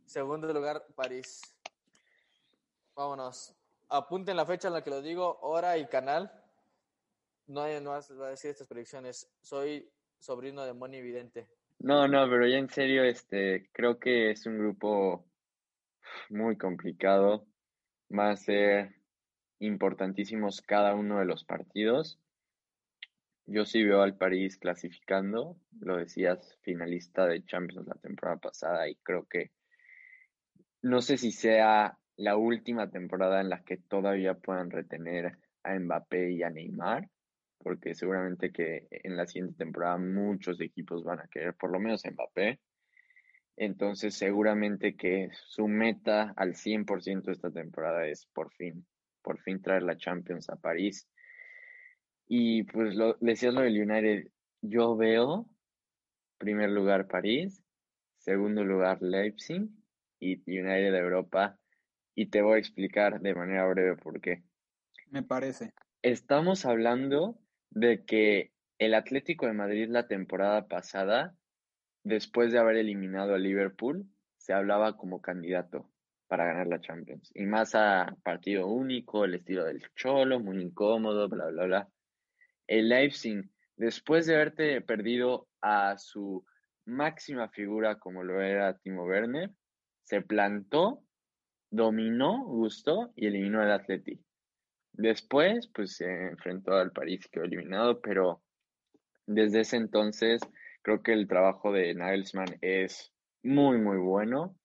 Segundo 0.07 0.53
lugar 0.53 0.85
París. 0.95 1.41
Vámonos. 2.95 3.55
Apunten 3.89 4.37
la 4.37 4.47
fecha 4.47 4.69
en 4.69 4.75
la 4.75 4.83
que 4.83 4.91
lo 4.91 5.03
digo, 5.03 5.39
hora 5.41 5.77
y 5.79 5.87
canal. 5.87 6.31
No 7.47 7.63
hay 7.63 7.81
más 7.81 8.11
va 8.19 8.29
a 8.29 8.31
decir 8.31 8.51
estas 8.51 8.69
predicciones. 8.69 9.31
Soy 9.41 9.91
sobrino 10.19 10.65
de 10.65 10.73
Moni 10.73 11.01
Vidente. 11.01 11.49
No, 11.79 12.07
no, 12.07 12.29
pero 12.31 12.47
ya 12.47 12.59
en 12.59 12.71
serio, 12.71 13.03
este, 13.03 13.69
creo 13.73 13.99
que 13.99 14.31
es 14.31 14.47
un 14.47 14.59
grupo 14.59 15.27
muy 16.31 16.57
complicado. 16.57 17.47
Va 18.17 18.31
a 18.31 18.37
ser 18.37 19.02
importantísimos 19.63 20.61
cada 20.61 20.95
uno 20.95 21.21
de 21.21 21.25
los 21.25 21.45
partidos. 21.45 22.19
Yo 23.47 23.65
sí 23.65 23.83
veo 23.85 24.03
al 24.03 24.17
París 24.17 24.57
clasificando, 24.57 25.57
lo 25.81 25.97
decías, 25.97 26.59
finalista 26.63 27.27
de 27.27 27.45
Champions 27.45 27.87
la 27.87 27.95
temporada 27.95 28.39
pasada 28.39 28.89
y 28.89 28.97
creo 28.97 29.27
que 29.27 29.51
no 30.83 31.01
sé 31.01 31.17
si 31.17 31.31
sea 31.31 31.97
la 32.17 32.37
última 32.37 32.91
temporada 32.91 33.41
en 33.41 33.51
la 33.51 33.63
que 33.63 33.77
todavía 33.77 34.35
puedan 34.35 34.71
retener 34.71 35.39
a 35.63 35.79
Mbappé 35.79 36.33
y 36.33 36.43
a 36.43 36.51
Neymar, 36.51 37.09
porque 37.59 37.95
seguramente 37.95 38.53
que 38.53 38.89
en 38.91 39.17
la 39.17 39.27
siguiente 39.27 39.57
temporada 39.59 39.97
muchos 39.97 40.61
equipos 40.61 41.05
van 41.05 41.21
a 41.21 41.29
querer 41.29 41.55
por 41.55 41.71
lo 41.71 41.79
menos 41.79 42.05
a 42.05 42.11
Mbappé. 42.11 42.59
Entonces 43.57 44.15
seguramente 44.17 44.97
que 44.97 45.29
su 45.47 45.69
meta 45.69 46.33
al 46.37 46.55
100% 46.55 47.31
esta 47.31 47.51
temporada 47.51 48.07
es 48.07 48.27
por 48.27 48.53
fin, 48.53 48.85
por 49.23 49.41
fin 49.41 49.63
traer 49.63 49.83
la 49.83 49.97
Champions 49.97 50.51
a 50.51 50.57
París. 50.57 51.09
Y 52.27 52.65
pues 52.65 52.95
lo, 52.95 53.17
decías 53.21 53.55
lo 53.55 53.61
del 53.61 53.81
United, 53.81 54.29
yo 54.61 54.97
veo 54.97 55.49
primer 56.39 56.71
lugar 56.71 57.07
París, 57.07 57.63
segundo 58.19 58.65
lugar 58.65 59.01
Leipzig 59.01 59.69
y 60.19 60.35
United 60.47 60.93
de 60.93 60.99
Europa. 60.99 61.59
Y 62.15 62.27
te 62.27 62.43
voy 62.43 62.57
a 62.57 62.59
explicar 62.59 63.21
de 63.21 63.35
manera 63.35 63.67
breve 63.67 63.97
por 63.97 64.21
qué. 64.21 64.43
Me 65.09 65.23
parece. 65.23 65.73
Estamos 66.03 66.67
hablando 66.67 67.39
de 67.71 68.05
que 68.05 68.53
el 68.79 68.95
Atlético 68.95 69.47
de 69.47 69.53
Madrid 69.53 69.89
la 69.89 70.09
temporada 70.09 70.67
pasada, 70.67 71.37
después 72.03 72.53
de 72.53 72.59
haber 72.59 72.77
eliminado 72.77 73.35
a 73.35 73.39
Liverpool, 73.39 74.07
se 74.37 74.53
hablaba 74.53 74.97
como 74.97 75.23
candidato 75.23 75.92
para 76.33 76.47
ganar 76.47 76.67
la 76.67 76.81
Champions. 76.81 77.31
Y 77.35 77.45
más 77.45 77.75
a 77.75 78.17
partido 78.23 78.67
único, 78.67 79.27
el 79.27 79.35
estilo 79.35 79.67
del 79.67 79.83
Cholo, 79.95 80.41
muy 80.41 80.63
incómodo, 80.63 81.29
bla, 81.29 81.49
bla, 81.49 81.67
bla. 81.67 81.89
El 82.67 82.89
Leipzig, 82.89 83.51
después 83.77 84.25
de 84.25 84.37
haberte 84.37 84.81
perdido 84.81 85.47
a 85.61 85.99
su 85.99 86.43
máxima 86.87 87.51
figura 87.51 87.99
como 87.99 88.25
lo 88.25 88.41
era 88.41 88.79
Timo 88.79 89.05
Werner, 89.05 89.51
se 90.05 90.23
plantó, 90.23 91.03
dominó, 91.71 92.47
gustó 92.47 93.13
y 93.15 93.27
eliminó 93.27 93.61
al 93.61 93.73
Atleti. 93.73 94.19
Después, 94.93 95.69
pues 95.75 95.97
se 95.97 96.29
enfrentó 96.29 96.73
al 96.73 96.93
París, 96.93 97.29
quedó 97.31 97.45
eliminado, 97.45 98.01
pero 98.01 98.43
desde 99.27 99.61
ese 99.61 99.77
entonces 99.77 100.41
creo 100.81 101.03
que 101.03 101.13
el 101.13 101.29
trabajo 101.29 101.73
de 101.73 101.93
Nagelsmann 101.93 102.57
es 102.63 103.13
muy, 103.43 103.77
muy 103.77 103.99
bueno. 103.99 104.57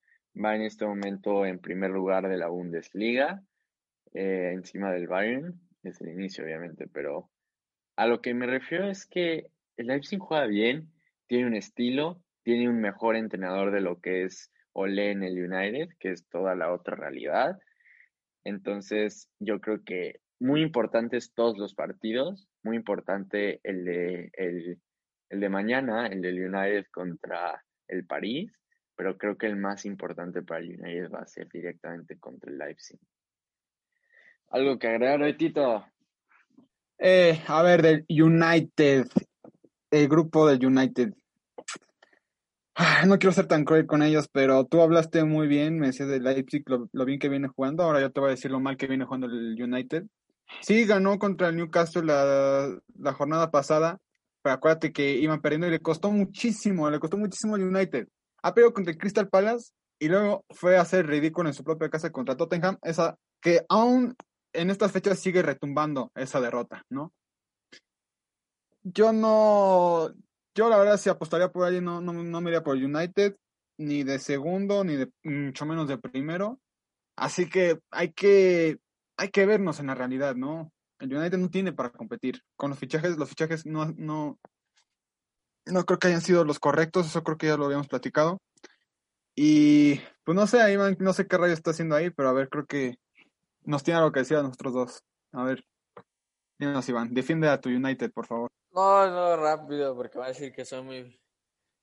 Va 0.43 0.55
en 0.55 0.61
este 0.61 0.85
momento 0.85 1.45
en 1.45 1.59
primer 1.59 1.89
lugar 1.89 2.27
de 2.27 2.37
la 2.37 2.47
Bundesliga, 2.47 3.43
eh, 4.13 4.51
encima 4.53 4.91
del 4.91 5.07
Bayern, 5.07 5.59
es 5.83 5.99
el 6.01 6.09
inicio 6.09 6.43
obviamente, 6.43 6.87
pero 6.87 7.29
a 7.95 8.05
lo 8.05 8.21
que 8.21 8.33
me 8.33 8.45
refiero 8.45 8.89
es 8.89 9.05
que 9.05 9.47
el 9.77 9.87
Leipzig 9.87 10.19
juega 10.19 10.45
bien, 10.45 10.91
tiene 11.27 11.47
un 11.47 11.55
estilo, 11.55 12.21
tiene 12.43 12.69
un 12.69 12.79
mejor 12.79 13.15
entrenador 13.15 13.71
de 13.71 13.81
lo 13.81 13.99
que 13.99 14.23
es 14.23 14.51
Ole 14.73 15.11
en 15.11 15.23
el 15.23 15.33
United, 15.33 15.89
que 15.99 16.11
es 16.11 16.27
toda 16.29 16.55
la 16.55 16.71
otra 16.71 16.95
realidad. 16.95 17.57
Entonces, 18.43 19.29
yo 19.39 19.59
creo 19.59 19.83
que 19.83 20.19
muy 20.39 20.61
importantes 20.61 21.33
todos 21.33 21.57
los 21.57 21.73
partidos, 21.73 22.47
muy 22.63 22.75
importante 22.77 23.59
el 23.63 23.85
de, 23.85 24.29
el, 24.33 24.79
el 25.29 25.39
de 25.39 25.49
mañana, 25.49 26.07
el 26.07 26.21
del 26.21 26.53
United 26.53 26.85
contra 26.91 27.63
el 27.87 28.05
París, 28.05 28.51
pero 28.97 29.17
creo 29.17 29.37
que 29.37 29.45
el 29.45 29.55
más 29.55 29.85
importante 29.85 30.41
para 30.41 30.59
el 30.59 30.79
United 30.79 31.11
va 31.11 31.19
a 31.19 31.27
ser 31.27 31.47
directamente 31.47 32.17
contra 32.17 32.51
el 32.51 32.57
Leipzig. 32.57 32.99
¿Algo 34.49 34.79
que 34.79 34.87
agregar 34.87 35.21
hoy, 35.21 35.37
Tito? 35.37 35.85
Eh, 36.97 37.39
a 37.47 37.61
ver, 37.61 37.83
del 37.83 38.05
United, 38.09 39.07
el 39.91 40.07
grupo 40.07 40.47
del 40.47 40.65
United. 40.65 41.13
Ah, 42.75 43.05
No 43.05 43.19
quiero 43.19 43.33
ser 43.33 43.47
tan 43.47 43.65
cruel 43.65 43.85
con 43.85 44.01
ellos, 44.01 44.27
pero 44.31 44.65
tú 44.65 44.81
hablaste 44.81 45.23
muy 45.23 45.47
bien, 45.47 45.77
me 45.79 45.87
decías 45.87 46.09
de 46.09 46.19
Leipzig, 46.19 46.63
lo, 46.67 46.89
lo 46.91 47.05
bien 47.05 47.19
que 47.19 47.29
viene 47.29 47.49
jugando. 47.49 47.83
Ahora 47.83 48.01
yo 48.01 48.11
te 48.11 48.19
voy 48.19 48.29
a 48.29 48.31
decir 48.31 48.49
lo 48.49 48.59
mal 48.59 48.77
que 48.77 48.87
viene 48.87 49.05
jugando 49.05 49.27
el 49.27 49.61
United. 49.61 50.05
Sí, 50.61 50.85
ganó 50.85 51.19
contra 51.19 51.49
el 51.49 51.55
Newcastle 51.55 52.03
la, 52.03 52.75
la 52.97 53.13
jornada 53.13 53.51
pasada, 53.51 53.99
pero 54.41 54.55
acuérdate 54.55 54.91
que 54.91 55.11
iban 55.17 55.41
perdiendo 55.41 55.67
y 55.67 55.71
le 55.71 55.81
costó 55.81 56.11
muchísimo, 56.11 56.89
le 56.89 56.99
costó 56.99 57.17
muchísimo 57.17 57.55
al 57.55 57.63
United. 57.63 58.07
Ha 58.43 58.53
perdido 58.53 58.73
contra 58.73 58.91
el 58.91 58.97
Crystal 58.97 59.29
Palace 59.29 59.71
y 59.99 60.09
luego 60.09 60.45
fue 60.49 60.77
a 60.77 60.81
hacer 60.81 61.07
ridículo 61.07 61.49
en 61.49 61.55
su 61.55 61.63
propia 61.63 61.89
casa 61.89 62.11
contra 62.11 62.37
Tottenham, 62.37 62.77
esa 62.83 63.17
que 63.41 63.65
aún 63.69 64.15
en 64.53 64.69
estas 64.69 64.91
fechas 64.91 65.19
sigue 65.19 65.41
retumbando 65.41 66.11
esa 66.15 66.41
derrota, 66.41 66.83
¿no? 66.89 67.13
Yo 68.83 69.11
no, 69.11 70.13
yo 70.55 70.69
la 70.69 70.77
verdad 70.77 70.97
si 70.97 71.09
apostaría 71.09 71.51
por 71.51 71.65
ahí 71.65 71.81
no, 71.81 72.01
no, 72.01 72.13
no 72.13 72.41
me 72.41 72.49
iría 72.49 72.63
por 72.63 72.77
United, 72.77 73.35
ni 73.77 74.03
de 74.03 74.19
segundo, 74.19 74.83
ni 74.83 74.95
de 74.95 75.11
mucho 75.23 75.65
menos 75.65 75.87
de 75.87 75.97
primero. 75.97 76.59
Así 77.15 77.49
que 77.49 77.79
hay 77.91 78.13
que, 78.13 78.79
hay 79.17 79.29
que 79.29 79.45
vernos 79.45 79.79
en 79.79 79.87
la 79.87 79.95
realidad, 79.95 80.35
¿no? 80.35 80.71
El 80.99 81.15
United 81.15 81.37
no 81.37 81.49
tiene 81.49 81.73
para 81.73 81.91
competir. 81.91 82.41
Con 82.55 82.71
los 82.71 82.79
fichajes, 82.79 83.17
los 83.17 83.29
fichajes 83.29 83.65
no, 83.65 84.39
no 85.71 85.85
creo 85.85 85.99
que 85.99 86.07
hayan 86.07 86.21
sido 86.21 86.43
los 86.43 86.59
correctos, 86.59 87.07
eso 87.07 87.23
creo 87.23 87.37
que 87.37 87.47
ya 87.47 87.57
lo 87.57 87.65
habíamos 87.65 87.87
platicado. 87.87 88.39
Y 89.35 89.99
pues 90.23 90.35
no 90.35 90.47
sé, 90.47 90.71
Iván, 90.71 90.97
no 90.99 91.13
sé 91.13 91.27
qué 91.27 91.37
rayo 91.37 91.53
está 91.53 91.71
haciendo 91.71 91.95
ahí, 91.95 92.09
pero 92.09 92.29
a 92.29 92.33
ver, 92.33 92.49
creo 92.49 92.65
que 92.65 92.97
nos 93.63 93.83
tiene 93.83 93.99
algo 93.99 94.11
que 94.11 94.21
decir 94.21 94.37
a 94.37 94.43
nosotros 94.43 94.73
dos. 94.73 95.03
A 95.31 95.43
ver, 95.43 95.63
dinos, 96.57 96.89
Iván, 96.89 97.13
defiende 97.13 97.47
a 97.47 97.61
tu 97.61 97.69
United, 97.69 98.11
por 98.11 98.25
favor. 98.25 98.49
No, 98.71 99.07
no, 99.09 99.37
rápido, 99.37 99.95
porque 99.95 100.17
va 100.17 100.25
a 100.25 100.29
decir 100.29 100.51
que 100.53 100.65
soy 100.65 100.81
muy... 100.81 101.19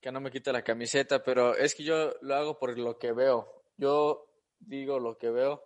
que 0.00 0.10
no 0.10 0.20
me 0.20 0.30
quita 0.30 0.52
la 0.52 0.62
camiseta, 0.62 1.22
pero 1.22 1.54
es 1.54 1.74
que 1.74 1.84
yo 1.84 2.12
lo 2.22 2.34
hago 2.34 2.58
por 2.58 2.76
lo 2.78 2.98
que 2.98 3.12
veo. 3.12 3.62
Yo 3.76 4.26
digo 4.58 4.98
lo 4.98 5.16
que 5.16 5.30
veo 5.30 5.62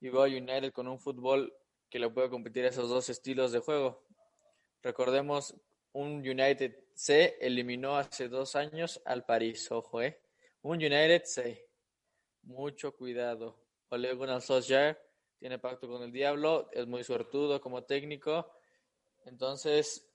y 0.00 0.10
veo 0.10 0.22
a 0.22 0.26
United 0.26 0.72
con 0.72 0.86
un 0.86 0.98
fútbol 0.98 1.52
que 1.90 1.98
le 1.98 2.10
puede 2.10 2.30
competir 2.30 2.64
a 2.64 2.68
esos 2.68 2.88
dos 2.88 3.08
estilos 3.08 3.52
de 3.52 3.60
juego. 3.60 4.04
Recordemos, 4.82 5.54
un 5.94 6.18
United 6.18 6.76
C 6.94 7.36
eliminó 7.40 7.96
hace 7.96 8.28
dos 8.28 8.54
años 8.54 9.00
al 9.04 9.24
París, 9.24 9.70
ojo, 9.72 10.00
¿eh? 10.02 10.20
Un 10.62 10.76
United 10.76 11.22
C. 11.24 11.66
Mucho 12.42 12.94
cuidado. 12.94 13.58
Ole 13.88 14.12
Gunnar 14.14 14.40
Solskjaer 14.40 14.98
tiene 15.38 15.58
pacto 15.58 15.88
con 15.88 16.02
el 16.02 16.12
diablo, 16.12 16.68
es 16.72 16.86
muy 16.86 17.02
suertudo 17.04 17.60
como 17.60 17.82
técnico. 17.84 18.52
Entonces, 19.24 20.06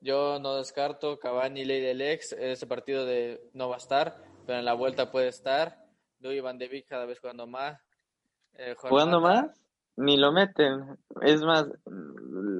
yo 0.00 0.38
no 0.38 0.56
descarto 0.56 1.18
Cavani, 1.18 1.64
ley 1.64 1.80
del 1.80 2.00
ex. 2.02 2.32
Ese 2.32 2.66
partido 2.66 3.06
de 3.06 3.50
no 3.52 3.68
va 3.68 3.76
a 3.76 3.78
estar, 3.78 4.22
pero 4.46 4.58
en 4.58 4.64
la 4.64 4.74
vuelta 4.74 5.10
puede 5.10 5.28
estar. 5.28 5.86
Louis 6.20 6.42
Van 6.42 6.58
de 6.58 6.68
Beek 6.68 6.86
cada 6.86 7.06
vez 7.06 7.18
jugando 7.20 7.46
más. 7.46 7.80
Eh, 8.54 8.74
¿Jugando 8.76 9.20
más? 9.20 9.46
Ni 9.96 10.16
lo 10.16 10.32
meten. 10.32 10.98
Es 11.20 11.42
más, 11.42 11.66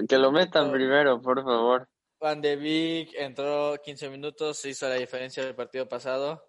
que 0.09 0.18
lo 0.18 0.33
metan 0.33 0.66
No. 0.68 0.72
primero, 0.72 1.20
por 1.20 1.42
favor. 1.42 1.88
Van 2.22 2.40
de 2.40 2.54
Beek 2.54 3.14
entró 3.14 3.74
15 3.82 4.08
minutos, 4.08 4.64
hizo 4.64 4.88
la 4.88 4.94
diferencia 4.94 5.44
del 5.44 5.56
partido 5.56 5.88
pasado. 5.88 6.40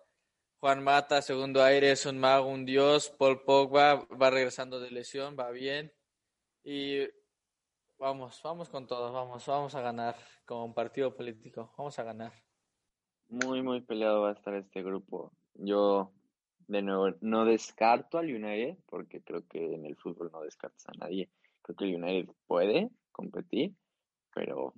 Juan 0.60 0.84
Mata, 0.84 1.20
segundo 1.24 1.64
aire, 1.64 1.90
es 1.90 2.06
un 2.06 2.20
mago, 2.20 2.48
un 2.48 2.64
dios. 2.64 3.10
Paul 3.18 3.42
Pogba 3.42 4.06
va 4.22 4.30
regresando 4.30 4.80
de 4.80 4.92
lesión, 4.92 5.36
va 5.36 5.50
bien. 5.50 5.92
Y 6.64 7.00
vamos, 7.98 8.40
vamos 8.44 8.70
con 8.70 8.86
todo, 8.86 9.12
vamos, 9.12 9.44
vamos 9.48 9.74
a 9.74 9.82
ganar 9.82 10.16
como 10.46 10.64
un 10.66 10.76
partido 10.76 11.16
político, 11.16 11.74
vamos 11.76 11.98
a 11.98 12.04
ganar. 12.04 12.34
Muy, 13.30 13.64
muy 13.64 13.82
peleado 13.82 14.22
va 14.22 14.30
a 14.30 14.34
estar 14.34 14.54
este 14.54 14.84
grupo. 14.84 15.34
Yo, 15.56 16.14
de 16.68 16.84
nuevo, 16.84 17.18
no 17.22 17.46
descarto 17.46 18.20
al 18.20 18.28
United, 18.28 18.78
porque 18.86 19.24
creo 19.24 19.48
que 19.48 19.74
en 19.74 19.88
el 19.88 19.96
fútbol 19.96 20.30
no 20.32 20.42
descartas 20.42 20.88
a 20.90 21.00
nadie. 21.00 21.32
Creo 21.64 21.76
que 21.76 21.86
el 21.86 21.96
United 21.96 22.32
puede 22.46 22.92
competir, 23.12 23.74
pero, 24.36 24.76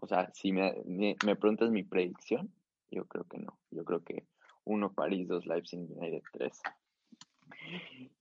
o 0.00 0.06
sea, 0.06 0.30
si 0.32 0.52
me, 0.52 0.74
me, 0.86 1.36
preguntas 1.36 1.70
mi 1.70 1.82
predicción, 1.82 2.52
yo 2.90 3.04
creo 3.06 3.24
que 3.24 3.38
no. 3.38 3.58
Yo 3.70 3.84
creo 3.84 4.02
que 4.02 4.24
uno 4.64 4.92
París, 4.92 5.28
dos 5.28 5.46
Leipzig, 5.46 5.78
United, 5.78 6.22
tres. 6.32 6.60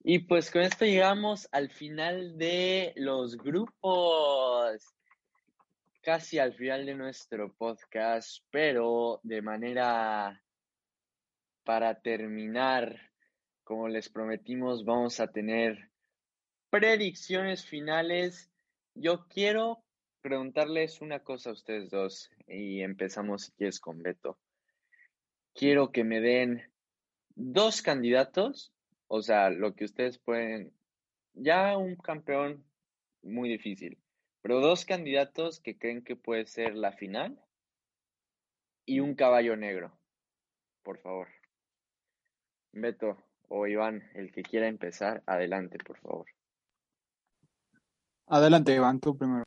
Y 0.04 0.20
pues 0.20 0.52
con 0.52 0.62
esto 0.62 0.86
llegamos 0.86 1.48
al 1.52 1.70
final 1.70 2.38
de 2.38 2.94
los 2.96 3.38
grupos. 3.38 4.84
Casi 6.02 6.40
al 6.40 6.54
final 6.54 6.86
de 6.86 6.96
nuestro 6.96 7.54
podcast, 7.54 8.44
pero 8.52 9.20
de 9.24 9.42
manera 9.42 10.42
para 11.64 12.02
terminar, 12.02 13.00
como 13.64 13.88
les 13.88 14.10
prometimos, 14.10 14.86
vamos 14.86 15.20
a 15.20 15.28
tener 15.28 15.92
predicciones 16.70 17.66
finales. 17.66 18.50
Yo 18.96 19.28
quiero 19.28 19.84
preguntarles 20.22 21.02
una 21.02 21.20
cosa 21.20 21.50
a 21.50 21.54
ustedes 21.54 21.90
dos 21.90 22.30
y 22.48 22.82
empezamos 22.82 23.44
si 23.44 23.52
quieres 23.54 23.80
con 23.80 24.02
Beto. 24.02 24.38
Quiero 25.54 25.92
que 25.92 26.04
me 26.04 26.20
den 26.22 26.62
dos 27.36 27.82
candidatos, 27.82 28.74
o 29.08 29.22
sea, 29.22 29.50
lo 29.50 29.76
que 29.76 29.86
ustedes 29.86 30.20
pueden, 30.20 30.74
ya 31.34 31.78
un 31.78 31.96
campeón 31.96 32.66
muy 33.22 33.50
difícil, 33.50 33.98
pero 34.42 34.60
dos 34.60 34.86
candidatos 34.86 35.60
que 35.60 35.78
creen 35.78 36.04
que 36.04 36.16
puede 36.16 36.46
ser 36.46 36.76
la 36.76 36.92
final 36.94 37.40
y 38.86 39.00
un 39.00 39.16
caballo 39.16 39.56
negro, 39.56 39.98
por 40.84 41.00
favor. 41.00 41.28
Beto 42.72 43.18
o 43.48 43.68
Iván, 43.68 44.04
el 44.14 44.32
que 44.32 44.44
quiera 44.44 44.68
empezar, 44.68 45.24
adelante, 45.26 45.78
por 45.80 45.98
favor. 46.00 46.28
Adelante, 48.28 48.76
Iván, 48.76 49.00
tú 49.00 49.18
primero. 49.18 49.44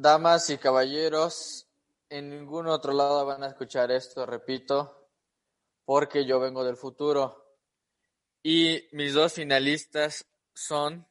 Damas 0.00 0.48
y 0.50 0.58
caballeros, 0.58 1.66
en 2.08 2.30
ningún 2.30 2.68
otro 2.68 2.92
lado 2.92 3.26
van 3.26 3.42
a 3.42 3.48
escuchar 3.48 3.90
esto, 3.90 4.24
repito, 4.24 5.10
porque 5.84 6.24
yo 6.24 6.38
vengo 6.38 6.62
del 6.62 6.76
futuro. 6.76 7.56
Y 8.40 8.86
mis 8.92 9.14
dos 9.14 9.32
finalistas 9.32 10.24
son 10.54 11.04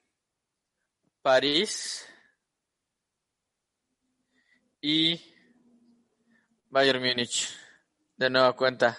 París 1.21 2.08
y 4.80 5.19
Bayern 6.69 7.04
Múnich, 7.04 7.50
de 8.15 8.30
nueva 8.30 8.56
cuenta. 8.56 8.97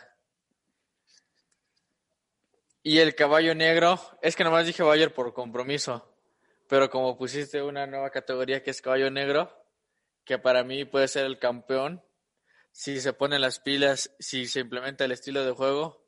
Y 2.82 2.98
el 2.98 3.14
caballo 3.14 3.54
negro, 3.54 3.98
es 4.20 4.36
que 4.36 4.44
nomás 4.44 4.66
dije 4.66 4.82
Bayern 4.82 5.14
por 5.14 5.32
compromiso, 5.32 6.14
pero 6.68 6.90
como 6.90 7.16
pusiste 7.16 7.62
una 7.62 7.86
nueva 7.86 8.10
categoría 8.10 8.62
que 8.62 8.70
es 8.70 8.82
caballo 8.82 9.10
negro, 9.10 9.58
que 10.28 10.38
para 10.38 10.62
mí 10.62 10.84
puede 10.84 11.08
ser 11.08 11.24
el 11.24 11.38
campeón, 11.38 12.04
si 12.70 13.00
se 13.00 13.14
ponen 13.14 13.40
las 13.40 13.60
pilas, 13.60 14.14
si 14.18 14.46
se 14.46 14.60
implementa 14.60 15.06
el 15.06 15.12
estilo 15.12 15.42
de 15.42 15.52
juego, 15.52 16.04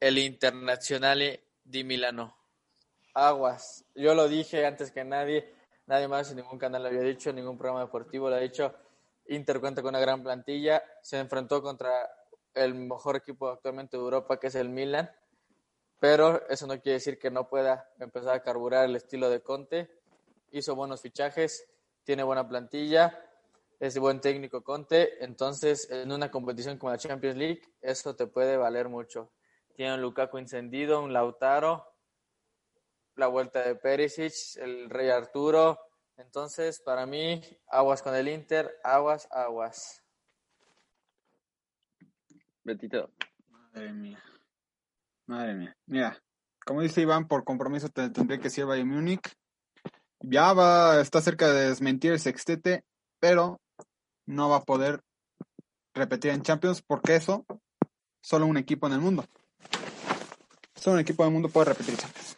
el 0.00 0.18
Internazionale 0.18 1.44
di 1.64 1.82
Milano. 1.82 2.36
Aguas. 3.14 3.86
Yo 3.94 4.14
lo 4.14 4.28
dije 4.28 4.66
antes 4.66 4.90
que 4.92 5.02
nadie, 5.02 5.50
nadie 5.86 6.08
más 6.08 6.30
en 6.30 6.36
ningún 6.36 6.58
canal 6.58 6.82
lo 6.82 6.88
había 6.88 7.00
dicho, 7.00 7.32
ningún 7.32 7.56
programa 7.56 7.80
deportivo 7.80 8.28
lo 8.28 8.36
ha 8.36 8.40
dicho. 8.40 8.74
Inter 9.28 9.60
cuenta 9.60 9.80
con 9.80 9.88
una 9.88 10.00
gran 10.00 10.22
plantilla, 10.22 10.84
se 11.00 11.18
enfrentó 11.18 11.62
contra 11.62 11.90
el 12.52 12.74
mejor 12.74 13.16
equipo 13.16 13.48
actualmente 13.48 13.96
de 13.96 14.02
Europa, 14.02 14.38
que 14.38 14.48
es 14.48 14.54
el 14.56 14.68
Milan, 14.68 15.10
pero 15.98 16.46
eso 16.50 16.66
no 16.66 16.78
quiere 16.82 16.98
decir 16.98 17.18
que 17.18 17.30
no 17.30 17.48
pueda 17.48 17.88
empezar 17.98 18.34
a 18.34 18.42
carburar 18.42 18.84
el 18.84 18.96
estilo 18.96 19.30
de 19.30 19.40
Conte. 19.40 19.90
Hizo 20.50 20.74
buenos 20.74 21.00
fichajes, 21.00 21.66
tiene 22.04 22.22
buena 22.22 22.48
plantilla, 22.48 23.18
es 23.80 23.98
buen 23.98 24.20
técnico 24.20 24.62
Conte, 24.62 25.24
entonces 25.24 25.90
en 25.90 26.12
una 26.12 26.30
competición 26.30 26.78
como 26.78 26.92
la 26.92 26.98
Champions 26.98 27.36
League, 27.36 27.62
eso 27.80 28.14
te 28.14 28.26
puede 28.26 28.56
valer 28.56 28.88
mucho. 28.88 29.32
Tiene 29.74 29.94
un 29.94 30.02
Lukaku 30.02 30.38
encendido, 30.38 31.02
un 31.02 31.12
Lautaro, 31.12 31.94
la 33.16 33.26
vuelta 33.26 33.62
de 33.62 33.74
Perisic, 33.74 34.32
el 34.56 34.88
Rey 34.88 35.10
Arturo. 35.10 35.78
Entonces, 36.16 36.80
para 36.80 37.06
mí, 37.06 37.40
aguas 37.68 38.02
con 38.02 38.14
el 38.14 38.28
Inter, 38.28 38.72
aguas, 38.84 39.26
aguas. 39.32 40.02
Betito. 42.62 43.10
Madre 43.50 43.92
mía. 43.92 44.22
Madre 45.26 45.54
mía. 45.54 45.76
Mira, 45.86 46.22
como 46.64 46.80
dice 46.80 47.02
Iván, 47.02 47.26
por 47.26 47.44
compromiso 47.44 47.88
te 47.88 48.08
tendré 48.10 48.38
que 48.38 48.44
decir 48.44 48.64
Bayern 48.64 48.88
Múnich. 48.88 49.36
Ya 50.26 50.54
va, 50.54 51.00
está 51.00 51.20
cerca 51.20 51.52
de 51.52 51.68
desmentir 51.68 52.12
el 52.12 52.18
sextete, 52.18 52.82
pero 53.20 53.60
no 54.26 54.48
va 54.48 54.56
a 54.56 54.62
poder 54.62 55.02
repetir 55.94 56.30
en 56.30 56.42
Champions 56.42 56.82
porque 56.82 57.16
eso, 57.16 57.44
solo 58.22 58.46
un 58.46 58.56
equipo 58.56 58.86
en 58.86 58.94
el 58.94 59.00
mundo. 59.00 59.26
Solo 60.74 60.94
un 60.94 61.00
equipo 61.00 61.24
en 61.24 61.28
el 61.28 61.32
mundo 61.34 61.50
puede 61.50 61.66
repetir 61.66 61.98
Champions. 61.98 62.36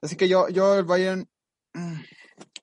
Así 0.00 0.16
que 0.16 0.26
yo, 0.26 0.48
yo 0.48 0.78
el 0.78 0.84
Bayern 0.84 1.28
mm, 1.74 2.00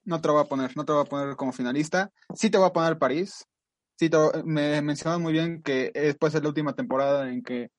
no 0.04 0.20
te 0.20 0.26
lo 0.26 0.34
voy 0.34 0.42
a 0.42 0.48
poner, 0.48 0.76
no 0.76 0.84
te 0.84 0.92
lo 0.92 0.98
voy 0.98 1.06
a 1.06 1.10
poner 1.10 1.36
como 1.36 1.52
finalista. 1.52 2.10
Sí 2.34 2.50
te 2.50 2.58
voy 2.58 2.66
a 2.66 2.72
poner 2.72 2.98
París. 2.98 3.46
Sí, 3.96 4.10
te, 4.10 4.18
me 4.44 4.82
mencionaban 4.82 5.22
muy 5.22 5.32
bien 5.32 5.62
que 5.62 5.92
después 5.94 6.34
es 6.34 6.42
la 6.42 6.48
última 6.48 6.74
temporada 6.74 7.30
en 7.30 7.42
que 7.42 7.70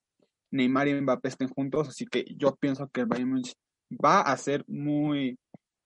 Neymar 0.52 0.88
y 0.88 1.02
Mbappé 1.02 1.28
estén 1.28 1.50
juntos, 1.50 1.89
así 1.89 2.06
que 2.06 2.23
yo 2.38 2.56
pienso 2.56 2.88
que 2.88 3.02
el 3.02 3.08
Bayern 3.08 3.30
Munich 3.30 3.54
va 3.91 4.21
a 4.21 4.38
ser 4.38 4.63
muy 4.67 5.38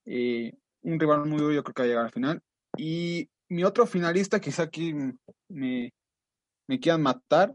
eh, 0.06 0.54
un 0.84 1.00
rival 1.00 1.26
muy 1.26 1.40
duro, 1.40 1.54
yo 1.54 1.64
creo 1.64 1.74
que 1.74 1.82
va 1.82 1.86
a 1.86 1.88
llegar 1.90 2.06
al 2.06 2.12
final. 2.12 2.42
Y 2.78 3.30
mi 3.50 3.64
otro 3.64 3.86
finalista, 3.86 4.40
quizá 4.40 4.64
aquí 4.64 4.94
me, 5.50 5.94
me 6.68 6.80
quieran 6.80 7.02
matar, 7.02 7.54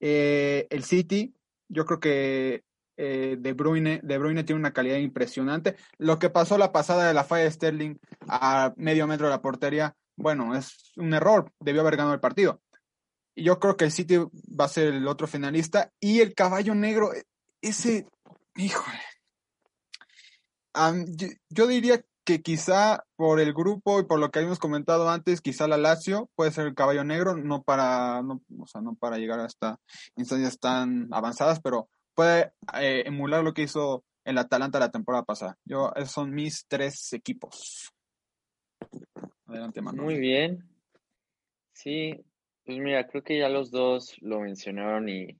eh, 0.00 0.66
el 0.70 0.84
City, 0.84 1.34
yo 1.68 1.86
creo 1.86 2.00
que 2.00 2.64
eh, 2.96 3.36
de, 3.38 3.52
Bruyne, 3.52 4.00
de 4.02 4.18
Bruyne 4.18 4.44
tiene 4.44 4.60
una 4.60 4.72
calidad 4.72 4.98
impresionante. 4.98 5.76
Lo 5.98 6.18
que 6.18 6.30
pasó 6.30 6.58
la 6.58 6.72
pasada 6.72 7.08
de 7.08 7.14
la 7.14 7.24
falla 7.24 7.44
de 7.44 7.50
Sterling 7.50 7.96
a 8.28 8.72
medio 8.76 9.06
metro 9.06 9.26
de 9.26 9.32
la 9.32 9.42
portería, 9.42 9.96
bueno, 10.16 10.54
es 10.54 10.92
un 10.96 11.14
error, 11.14 11.50
debió 11.58 11.80
haber 11.80 11.96
ganado 11.96 12.14
el 12.14 12.20
partido. 12.20 12.60
Y 13.34 13.44
yo 13.44 13.58
creo 13.58 13.76
que 13.76 13.86
el 13.86 13.92
City 13.92 14.18
va 14.18 14.66
a 14.66 14.68
ser 14.68 14.94
el 14.94 15.08
otro 15.08 15.26
finalista. 15.26 15.90
Y 16.00 16.20
el 16.20 16.34
caballo 16.34 16.74
negro, 16.74 17.10
ese, 17.60 18.06
híjole. 18.56 19.00
yo, 21.16 21.28
yo, 21.48 21.66
diría 21.66 22.04
que 22.24 22.42
quizá 22.42 23.04
por 23.16 23.40
el 23.40 23.52
grupo 23.52 24.00
y 24.00 24.04
por 24.04 24.18
lo 24.18 24.30
que 24.30 24.38
habíamos 24.38 24.58
comentado 24.58 25.08
antes, 25.08 25.40
quizá 25.40 25.68
la 25.68 25.76
Lazio 25.76 26.30
puede 26.34 26.50
ser 26.50 26.66
el 26.66 26.74
caballo 26.74 27.04
negro, 27.04 27.36
no 27.36 27.62
para, 27.62 28.22
no, 28.22 28.42
o 28.58 28.66
sea, 28.66 28.80
no 28.80 28.94
para 28.94 29.18
llegar 29.18 29.40
hasta 29.40 29.78
instancias 30.16 30.58
tan 30.58 31.08
avanzadas, 31.12 31.60
pero 31.60 31.88
puede 32.14 32.52
eh, 32.80 33.04
emular 33.06 33.44
lo 33.44 33.52
que 33.52 33.62
hizo 33.62 34.04
el 34.24 34.38
Atalanta 34.38 34.78
la 34.78 34.90
temporada 34.90 35.24
pasada. 35.24 35.58
Yo, 35.64 35.92
esos 35.96 36.12
son 36.12 36.32
mis 36.32 36.66
tres 36.66 37.12
equipos. 37.12 37.92
Adelante, 39.46 39.82
Manuel. 39.82 40.04
Muy 40.04 40.18
bien. 40.18 40.68
Sí, 41.72 42.24
pues 42.64 42.78
mira, 42.78 43.06
creo 43.06 43.22
que 43.22 43.38
ya 43.38 43.48
los 43.48 43.70
dos 43.70 44.16
lo 44.20 44.40
mencionaron 44.40 45.08
y 45.08 45.38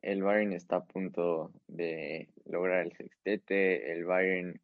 el 0.00 0.22
Bayern 0.22 0.52
está 0.52 0.76
a 0.76 0.84
punto 0.84 1.52
de 1.66 2.28
lograr 2.46 2.86
el 2.86 2.96
sextete. 2.96 3.92
El 3.92 4.04
Bayern, 4.04 4.60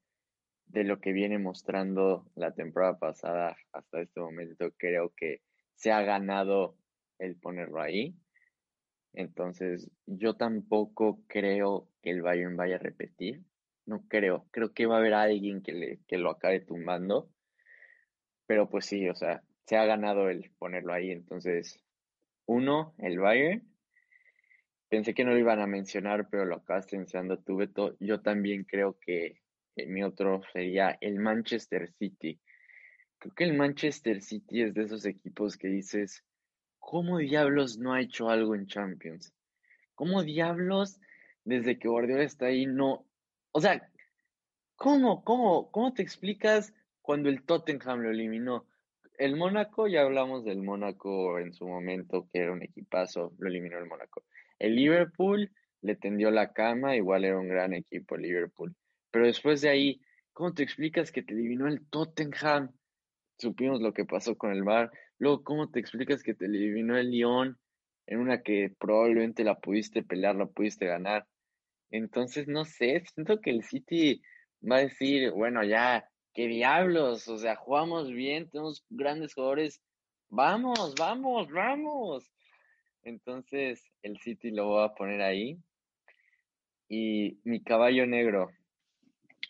de 0.75 0.83
lo 0.83 1.01
que 1.01 1.13
viene 1.13 1.39
mostrando 1.39 2.27
la 2.35 2.53
temporada 2.53 2.99
pasada 2.99 3.57
hasta 3.73 4.01
este 4.01 4.21
momento, 4.21 4.73
creo 4.77 5.15
que 5.17 5.41
se 5.77 5.93
ha 5.93 6.03
ganado 6.03 6.77
el 7.21 7.37
ponerlo 7.37 7.81
ahí. 7.81 8.17
Entonces, 9.13 9.89
yo 10.07 10.35
tampoco 10.35 11.23
creo 11.29 11.89
que 12.03 12.11
el 12.11 12.23
Bayern 12.23 12.57
vaya 12.57 12.75
a 12.75 12.81
repetir. 12.81 13.43
No 13.87 14.05
creo. 14.09 14.49
Creo 14.51 14.75
que 14.75 14.87
va 14.87 14.97
a 14.97 14.99
haber 14.99 15.15
alguien 15.15 15.63
que, 15.63 15.73
le, 15.73 16.01
que 16.09 16.19
lo 16.19 16.31
acabe 16.31 16.59
tumbando. 16.59 17.31
Pero 18.47 18.69
pues 18.69 18.87
sí, 18.87 19.09
o 19.09 19.15
sea, 19.15 19.45
se 19.67 19.77
ha 19.77 19.85
ganado 19.85 20.29
el 20.29 20.51
ponerlo 20.59 20.93
ahí. 20.93 21.13
Entonces, 21.13 21.79
uno, 22.47 22.97
el 22.99 23.21
Bayern. 23.21 23.63
Pensé 24.89 25.15
que 25.15 25.25
no 25.25 25.31
lo 25.31 25.39
iban 25.39 25.61
a 25.61 25.69
mencionar, 25.69 26.29
pero 26.31 26.45
lo 26.45 26.57
acabaste 26.57 26.97
mencionando 26.97 27.39
tú, 27.39 27.57
Beto. 27.59 27.97
Yo 28.01 28.23
también 28.23 28.65
creo 28.65 28.99
que 28.99 29.44
mi 29.87 30.03
otro 30.03 30.43
sería 30.53 30.97
el 31.01 31.19
Manchester 31.19 31.91
City. 31.99 32.41
Creo 33.19 33.35
que 33.35 33.45
el 33.45 33.55
Manchester 33.55 34.21
City 34.21 34.63
es 34.63 34.75
de 34.75 34.83
esos 34.83 35.05
equipos 35.05 35.57
que 35.57 35.69
dices, 35.69 36.25
¿cómo 36.79 37.19
diablos 37.19 37.79
no 37.79 37.93
ha 37.93 38.01
hecho 38.01 38.29
algo 38.29 38.55
en 38.55 38.67
Champions? 38.67 39.33
¿Cómo 39.95 40.23
diablos 40.23 41.01
desde 41.45 41.79
que 41.79 41.89
Guardiola 41.89 42.23
está 42.23 42.47
ahí 42.47 42.67
no... 42.67 43.07
O 43.53 43.61
sea, 43.61 43.89
¿cómo, 44.77 45.25
cómo, 45.25 45.71
cómo 45.71 45.95
te 45.95 46.03
explicas 46.03 46.75
cuando 47.01 47.29
el 47.29 47.45
Tottenham 47.45 48.01
lo 48.01 48.11
eliminó? 48.11 48.67
El 49.17 49.37
Mónaco, 49.37 49.87
ya 49.87 50.03
hablamos 50.03 50.45
del 50.45 50.63
Mónaco 50.63 51.39
en 51.39 51.53
su 51.53 51.67
momento, 51.69 52.29
que 52.33 52.41
era 52.41 52.53
un 52.53 52.63
equipazo, 52.63 53.33
lo 53.39 53.49
eliminó 53.49 53.79
el 53.79 53.87
Mónaco. 53.87 54.25
El 54.59 54.75
Liverpool 54.75 55.53
le 55.83 55.95
tendió 55.95 56.31
la 56.31 56.53
cama, 56.53 56.97
igual 56.97 57.25
era 57.25 57.39
un 57.39 57.49
gran 57.49 57.75
equipo 57.75 58.17
el 58.17 58.23
Liverpool. 58.23 58.75
Pero 59.15 59.27
después 59.27 59.61
de 59.61 59.69
ahí, 59.69 60.01
¿cómo 60.33 60.55
te 60.55 60.65
explicas 60.65 61.13
que 61.13 61.23
te 61.23 61.35
eliminó 61.35 61.69
el 61.69 61.87
Tottenham? 61.89 62.73
Supimos 63.39 63.81
lo 63.81 63.95
que 63.95 64.05
pasó 64.05 64.37
con 64.37 64.51
el 64.51 64.65
Bar. 64.65 64.91
Luego, 65.19 65.45
¿cómo 65.45 65.71
te 65.71 65.79
explicas 65.79 66.25
que 66.25 66.35
te 66.35 66.47
eliminó 66.47 66.99
el 66.99 67.13
Lyon 67.13 67.57
en 68.09 68.19
una 68.19 68.43
que 68.43 68.75
probablemente 68.77 69.45
la 69.45 69.55
pudiste 69.55 70.03
pelear, 70.03 70.35
la 70.35 70.47
pudiste 70.47 70.87
ganar? 70.87 71.29
Entonces, 71.93 72.49
no 72.49 72.65
sé, 72.65 73.05
siento 73.15 73.41
que 73.41 73.51
el 73.51 73.63
City 73.63 74.21
va 74.69 74.79
a 74.79 74.81
decir, 74.81 75.31
bueno, 75.31 75.63
ya, 75.63 76.11
qué 76.33 76.49
diablos, 76.49 77.29
o 77.29 77.39
sea, 77.39 77.55
jugamos 77.55 78.11
bien, 78.11 78.51
tenemos 78.51 78.85
grandes 78.91 79.33
jugadores, 79.35 79.81
vamos, 80.29 80.93
vamos, 80.99 81.49
vamos. 81.53 82.29
Entonces, 83.05 83.81
el 84.03 84.19
City 84.19 84.51
lo 84.51 84.67
voy 84.67 84.85
a 84.85 84.93
poner 84.93 85.23
ahí. 85.23 85.57
Y 86.89 87.39
mi 87.45 87.63
caballo 87.63 88.07
negro, 88.07 88.51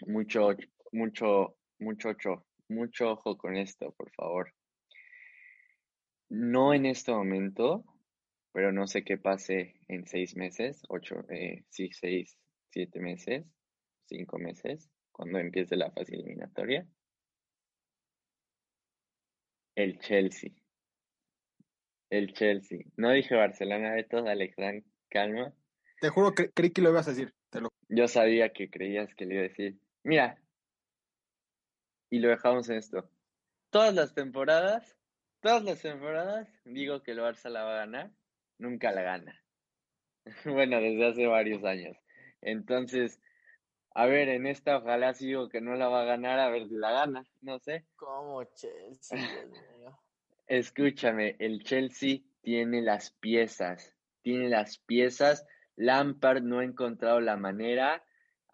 mucho, 0.07 0.51
mucho, 0.93 1.57
mucho 1.79 2.09
ocho, 2.09 2.47
mucho 2.69 3.13
ojo 3.13 3.37
con 3.37 3.57
esto, 3.57 3.93
por 3.93 4.11
favor. 4.13 4.53
No 6.29 6.75
en 6.75 6.87
este 6.87 7.13
momento, 7.13 7.85
pero 8.53 8.73
no 8.73 8.87
sé 8.87 9.05
qué 9.05 9.19
pase 9.19 9.75
en 9.89 10.07
seis 10.07 10.37
meses, 10.37 10.83
ocho, 10.89 11.25
eh, 11.31 11.65
sí, 11.71 11.91
seis, 11.93 12.39
siete 12.71 13.01
meses, 13.01 13.45
cinco 14.07 14.39
meses, 14.39 14.91
cuando 15.13 15.39
empiece 15.39 15.77
la 15.77 15.91
fase 15.91 16.15
eliminatoria. 16.15 16.87
El 19.77 19.99
Chelsea. 19.99 20.51
El 22.11 22.33
Chelsea. 22.33 22.85
No 22.97 23.11
dije 23.11 23.35
Barcelona, 23.35 23.95
Beto, 23.95 24.19
Alexandre, 24.19 24.85
calma. 25.09 25.53
Te 26.01 26.11
juro 26.11 26.33
que 26.33 26.51
creí 26.51 26.71
que 26.71 26.83
lo 26.83 26.91
ibas 26.91 27.09
a 27.09 27.11
decir. 27.11 27.35
Te 27.51 27.61
lo... 27.61 27.69
Yo 27.89 28.09
sabía 28.09 28.53
que 28.53 28.71
creías 28.71 29.15
que 29.15 29.27
le 29.27 29.35
iba 29.35 29.45
a 29.45 29.49
decir. 29.49 29.81
Mira, 30.05 30.39
y 32.11 32.19
lo 32.19 32.29
dejamos 32.29 32.69
en 32.69 32.77
esto. 32.77 33.09
Todas 33.71 33.95
las 33.95 34.15
temporadas, 34.15 34.97
todas 35.41 35.65
las 35.65 35.81
temporadas, 35.81 36.49
digo 36.65 37.03
que 37.03 37.13
el 37.13 37.21
Barça 37.21 37.49
la 37.49 37.65
va 37.65 37.73
a 37.73 37.87
ganar, 37.87 38.11
nunca 38.59 38.93
la 38.93 39.03
gana. 39.03 39.43
bueno, 40.45 40.81
desde 40.81 41.07
hace 41.07 41.27
varios 41.27 41.65
años. 41.65 41.97
Entonces, 42.43 43.19
a 43.95 44.05
ver, 44.05 44.29
en 44.29 44.47
esta 44.47 44.77
ojalá 44.77 45.15
sigo 45.15 45.49
que 45.49 45.63
no 45.63 45.75
la 45.75 45.89
va 45.89 46.03
a 46.03 46.05
ganar, 46.07 46.39
a 46.39 46.51
ver 46.51 46.69
si 46.69 46.75
la 46.75 46.93
gana, 46.93 47.27
no 47.41 47.59
sé. 47.59 47.87
¿Cómo 47.97 48.45
Chelsea? 48.45 49.19
Escúchame, 50.47 51.37
el 51.39 51.65
Chelsea 51.65 52.19
tiene 52.43 52.83
las 52.83 53.11
piezas, 53.11 53.97
tiene 54.21 54.51
las 54.51 54.77
piezas. 54.79 55.47
Lampard 55.77 56.43
no 56.43 56.59
ha 56.59 56.65
encontrado 56.65 57.21
la 57.21 57.37
manera, 57.37 58.05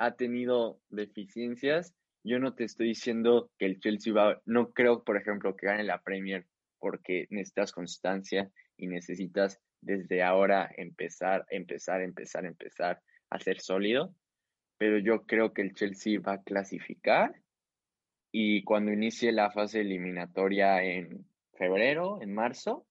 ha 0.01 0.16
tenido 0.16 0.80
deficiencias. 0.88 1.94
Yo 2.24 2.38
no 2.38 2.55
te 2.55 2.64
estoy 2.64 2.88
diciendo 2.88 3.51
que 3.59 3.66
el 3.66 3.80
Chelsea 3.80 4.14
va, 4.14 4.40
no 4.46 4.72
creo, 4.72 5.05
por 5.05 5.18
ejemplo, 5.18 5.55
que 5.57 5.66
gane 5.66 5.84
la 5.84 6.03
Premier 6.03 6.46
porque 6.78 7.26
necesitas 7.28 7.72
constancia 7.72 8.51
y 8.78 8.86
necesitas 8.86 9.61
desde 9.82 10.22
ahora 10.22 10.70
empezar, 10.78 11.44
empezar, 11.51 12.01
empezar, 12.01 12.46
empezar 12.46 13.03
a 13.28 13.38
ser 13.40 13.61
sólido. 13.61 14.14
Pero 14.78 14.98
yo 14.98 15.26
creo 15.26 15.53
que 15.53 15.61
el 15.61 15.74
Chelsea 15.74 16.18
va 16.18 16.34
a 16.34 16.42
clasificar 16.42 17.34
y 18.32 18.64
cuando 18.64 18.92
inicie 18.92 19.32
la 19.32 19.51
fase 19.51 19.82
eliminatoria 19.82 20.82
en 20.82 21.26
febrero, 21.59 22.22
en 22.22 22.32
marzo, 22.32 22.86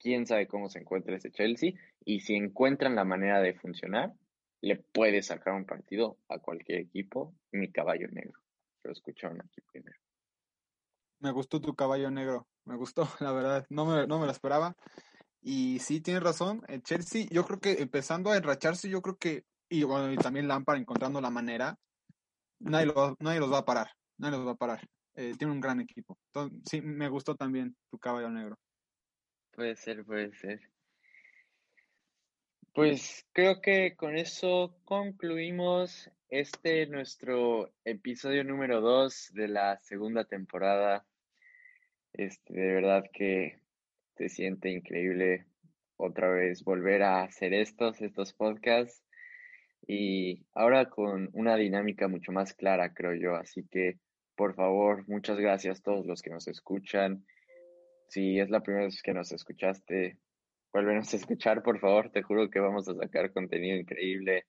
quién 0.00 0.26
sabe 0.26 0.48
cómo 0.48 0.68
se 0.68 0.80
encuentra 0.80 1.14
ese 1.14 1.30
Chelsea 1.30 1.74
y 2.04 2.20
si 2.20 2.34
encuentran 2.34 2.96
la 2.96 3.04
manera 3.04 3.40
de 3.40 3.54
funcionar, 3.54 4.14
le 4.60 4.76
puede 4.76 5.22
sacar 5.22 5.54
un 5.54 5.64
partido 5.64 6.18
a 6.28 6.38
cualquier 6.38 6.80
equipo, 6.80 7.34
mi 7.52 7.70
caballo 7.70 8.08
negro. 8.08 8.40
Lo 8.82 8.92
escucharon 8.92 9.40
aquí 9.40 9.60
primero. 9.60 9.98
Me 11.20 11.32
gustó 11.32 11.60
tu 11.60 11.74
caballo 11.74 12.10
negro, 12.10 12.46
me 12.64 12.76
gustó, 12.76 13.02
la 13.20 13.32
verdad, 13.32 13.66
no 13.70 13.86
me, 13.86 14.06
no 14.06 14.18
me 14.18 14.26
lo 14.26 14.32
esperaba. 14.32 14.76
Y 15.40 15.78
sí, 15.80 16.00
tienes 16.00 16.22
razón, 16.22 16.62
el 16.68 16.82
Chelsea, 16.82 17.26
yo 17.30 17.44
creo 17.44 17.60
que 17.60 17.82
empezando 17.82 18.30
a 18.30 18.36
enracharse, 18.36 18.88
yo 18.88 19.02
creo 19.02 19.16
que, 19.16 19.44
y 19.68 19.84
bueno, 19.84 20.12
y 20.12 20.16
también 20.16 20.48
Lampard 20.48 20.78
encontrando 20.78 21.20
la 21.20 21.30
manera, 21.30 21.78
nadie, 22.58 22.86
lo, 22.86 23.16
nadie 23.20 23.40
los 23.40 23.52
va 23.52 23.58
a 23.58 23.64
parar, 23.64 23.88
nadie 24.18 24.36
los 24.36 24.46
va 24.46 24.52
a 24.52 24.56
parar. 24.56 24.88
Eh, 25.14 25.34
tiene 25.36 25.52
un 25.52 25.60
gran 25.60 25.80
equipo. 25.80 26.16
Entonces, 26.26 26.60
sí, 26.64 26.80
me 26.80 27.08
gustó 27.08 27.34
también 27.34 27.76
tu 27.90 27.98
caballo 27.98 28.30
negro. 28.30 28.56
Puede 29.50 29.74
ser, 29.74 30.04
puede 30.04 30.32
ser. 30.34 30.60
Pues 32.74 33.26
creo 33.32 33.60
que 33.60 33.96
con 33.96 34.16
eso 34.16 34.76
concluimos 34.84 36.10
este 36.28 36.86
nuestro 36.86 37.72
episodio 37.84 38.44
número 38.44 38.80
2 38.80 39.32
de 39.32 39.48
la 39.48 39.78
segunda 39.82 40.24
temporada. 40.24 41.04
Este, 42.12 42.52
de 42.52 42.74
verdad 42.74 43.04
que 43.12 43.60
se 44.16 44.28
siente 44.28 44.70
increíble 44.70 45.46
otra 45.96 46.30
vez 46.30 46.62
volver 46.62 47.02
a 47.02 47.22
hacer 47.22 47.54
estos, 47.54 48.00
estos 48.00 48.32
podcasts. 48.32 49.02
Y 49.86 50.44
ahora 50.54 50.90
con 50.90 51.30
una 51.32 51.56
dinámica 51.56 52.08
mucho 52.08 52.32
más 52.32 52.52
clara, 52.54 52.92
creo 52.92 53.14
yo. 53.14 53.36
Así 53.36 53.66
que, 53.70 53.98
por 54.36 54.54
favor, 54.54 55.08
muchas 55.08 55.38
gracias 55.38 55.80
a 55.80 55.82
todos 55.82 56.06
los 56.06 56.22
que 56.22 56.30
nos 56.30 56.46
escuchan. 56.46 57.24
Si 58.08 58.38
es 58.38 58.50
la 58.50 58.60
primera 58.60 58.84
vez 58.84 59.02
que 59.02 59.14
nos 59.14 59.32
escuchaste, 59.32 60.18
vuélvenos 60.72 61.12
a 61.12 61.16
escuchar, 61.16 61.62
por 61.62 61.78
favor. 61.78 62.10
Te 62.10 62.22
juro 62.22 62.50
que 62.50 62.60
vamos 62.60 62.88
a 62.88 62.94
sacar 62.94 63.32
contenido 63.32 63.76
increíble. 63.76 64.46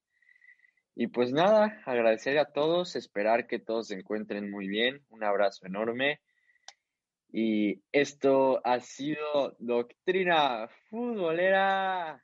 Y 0.95 1.07
pues 1.07 1.31
nada, 1.31 1.81
agradecer 1.85 2.37
a 2.37 2.51
todos, 2.51 2.95
esperar 2.95 3.47
que 3.47 3.59
todos 3.59 3.87
se 3.87 3.95
encuentren 3.95 4.51
muy 4.51 4.67
bien. 4.67 5.01
Un 5.09 5.23
abrazo 5.23 5.65
enorme. 5.65 6.19
Y 7.31 7.81
esto 7.91 8.59
ha 8.65 8.79
sido 8.79 9.55
Doctrina 9.59 10.67
Futbolera. 10.89 12.23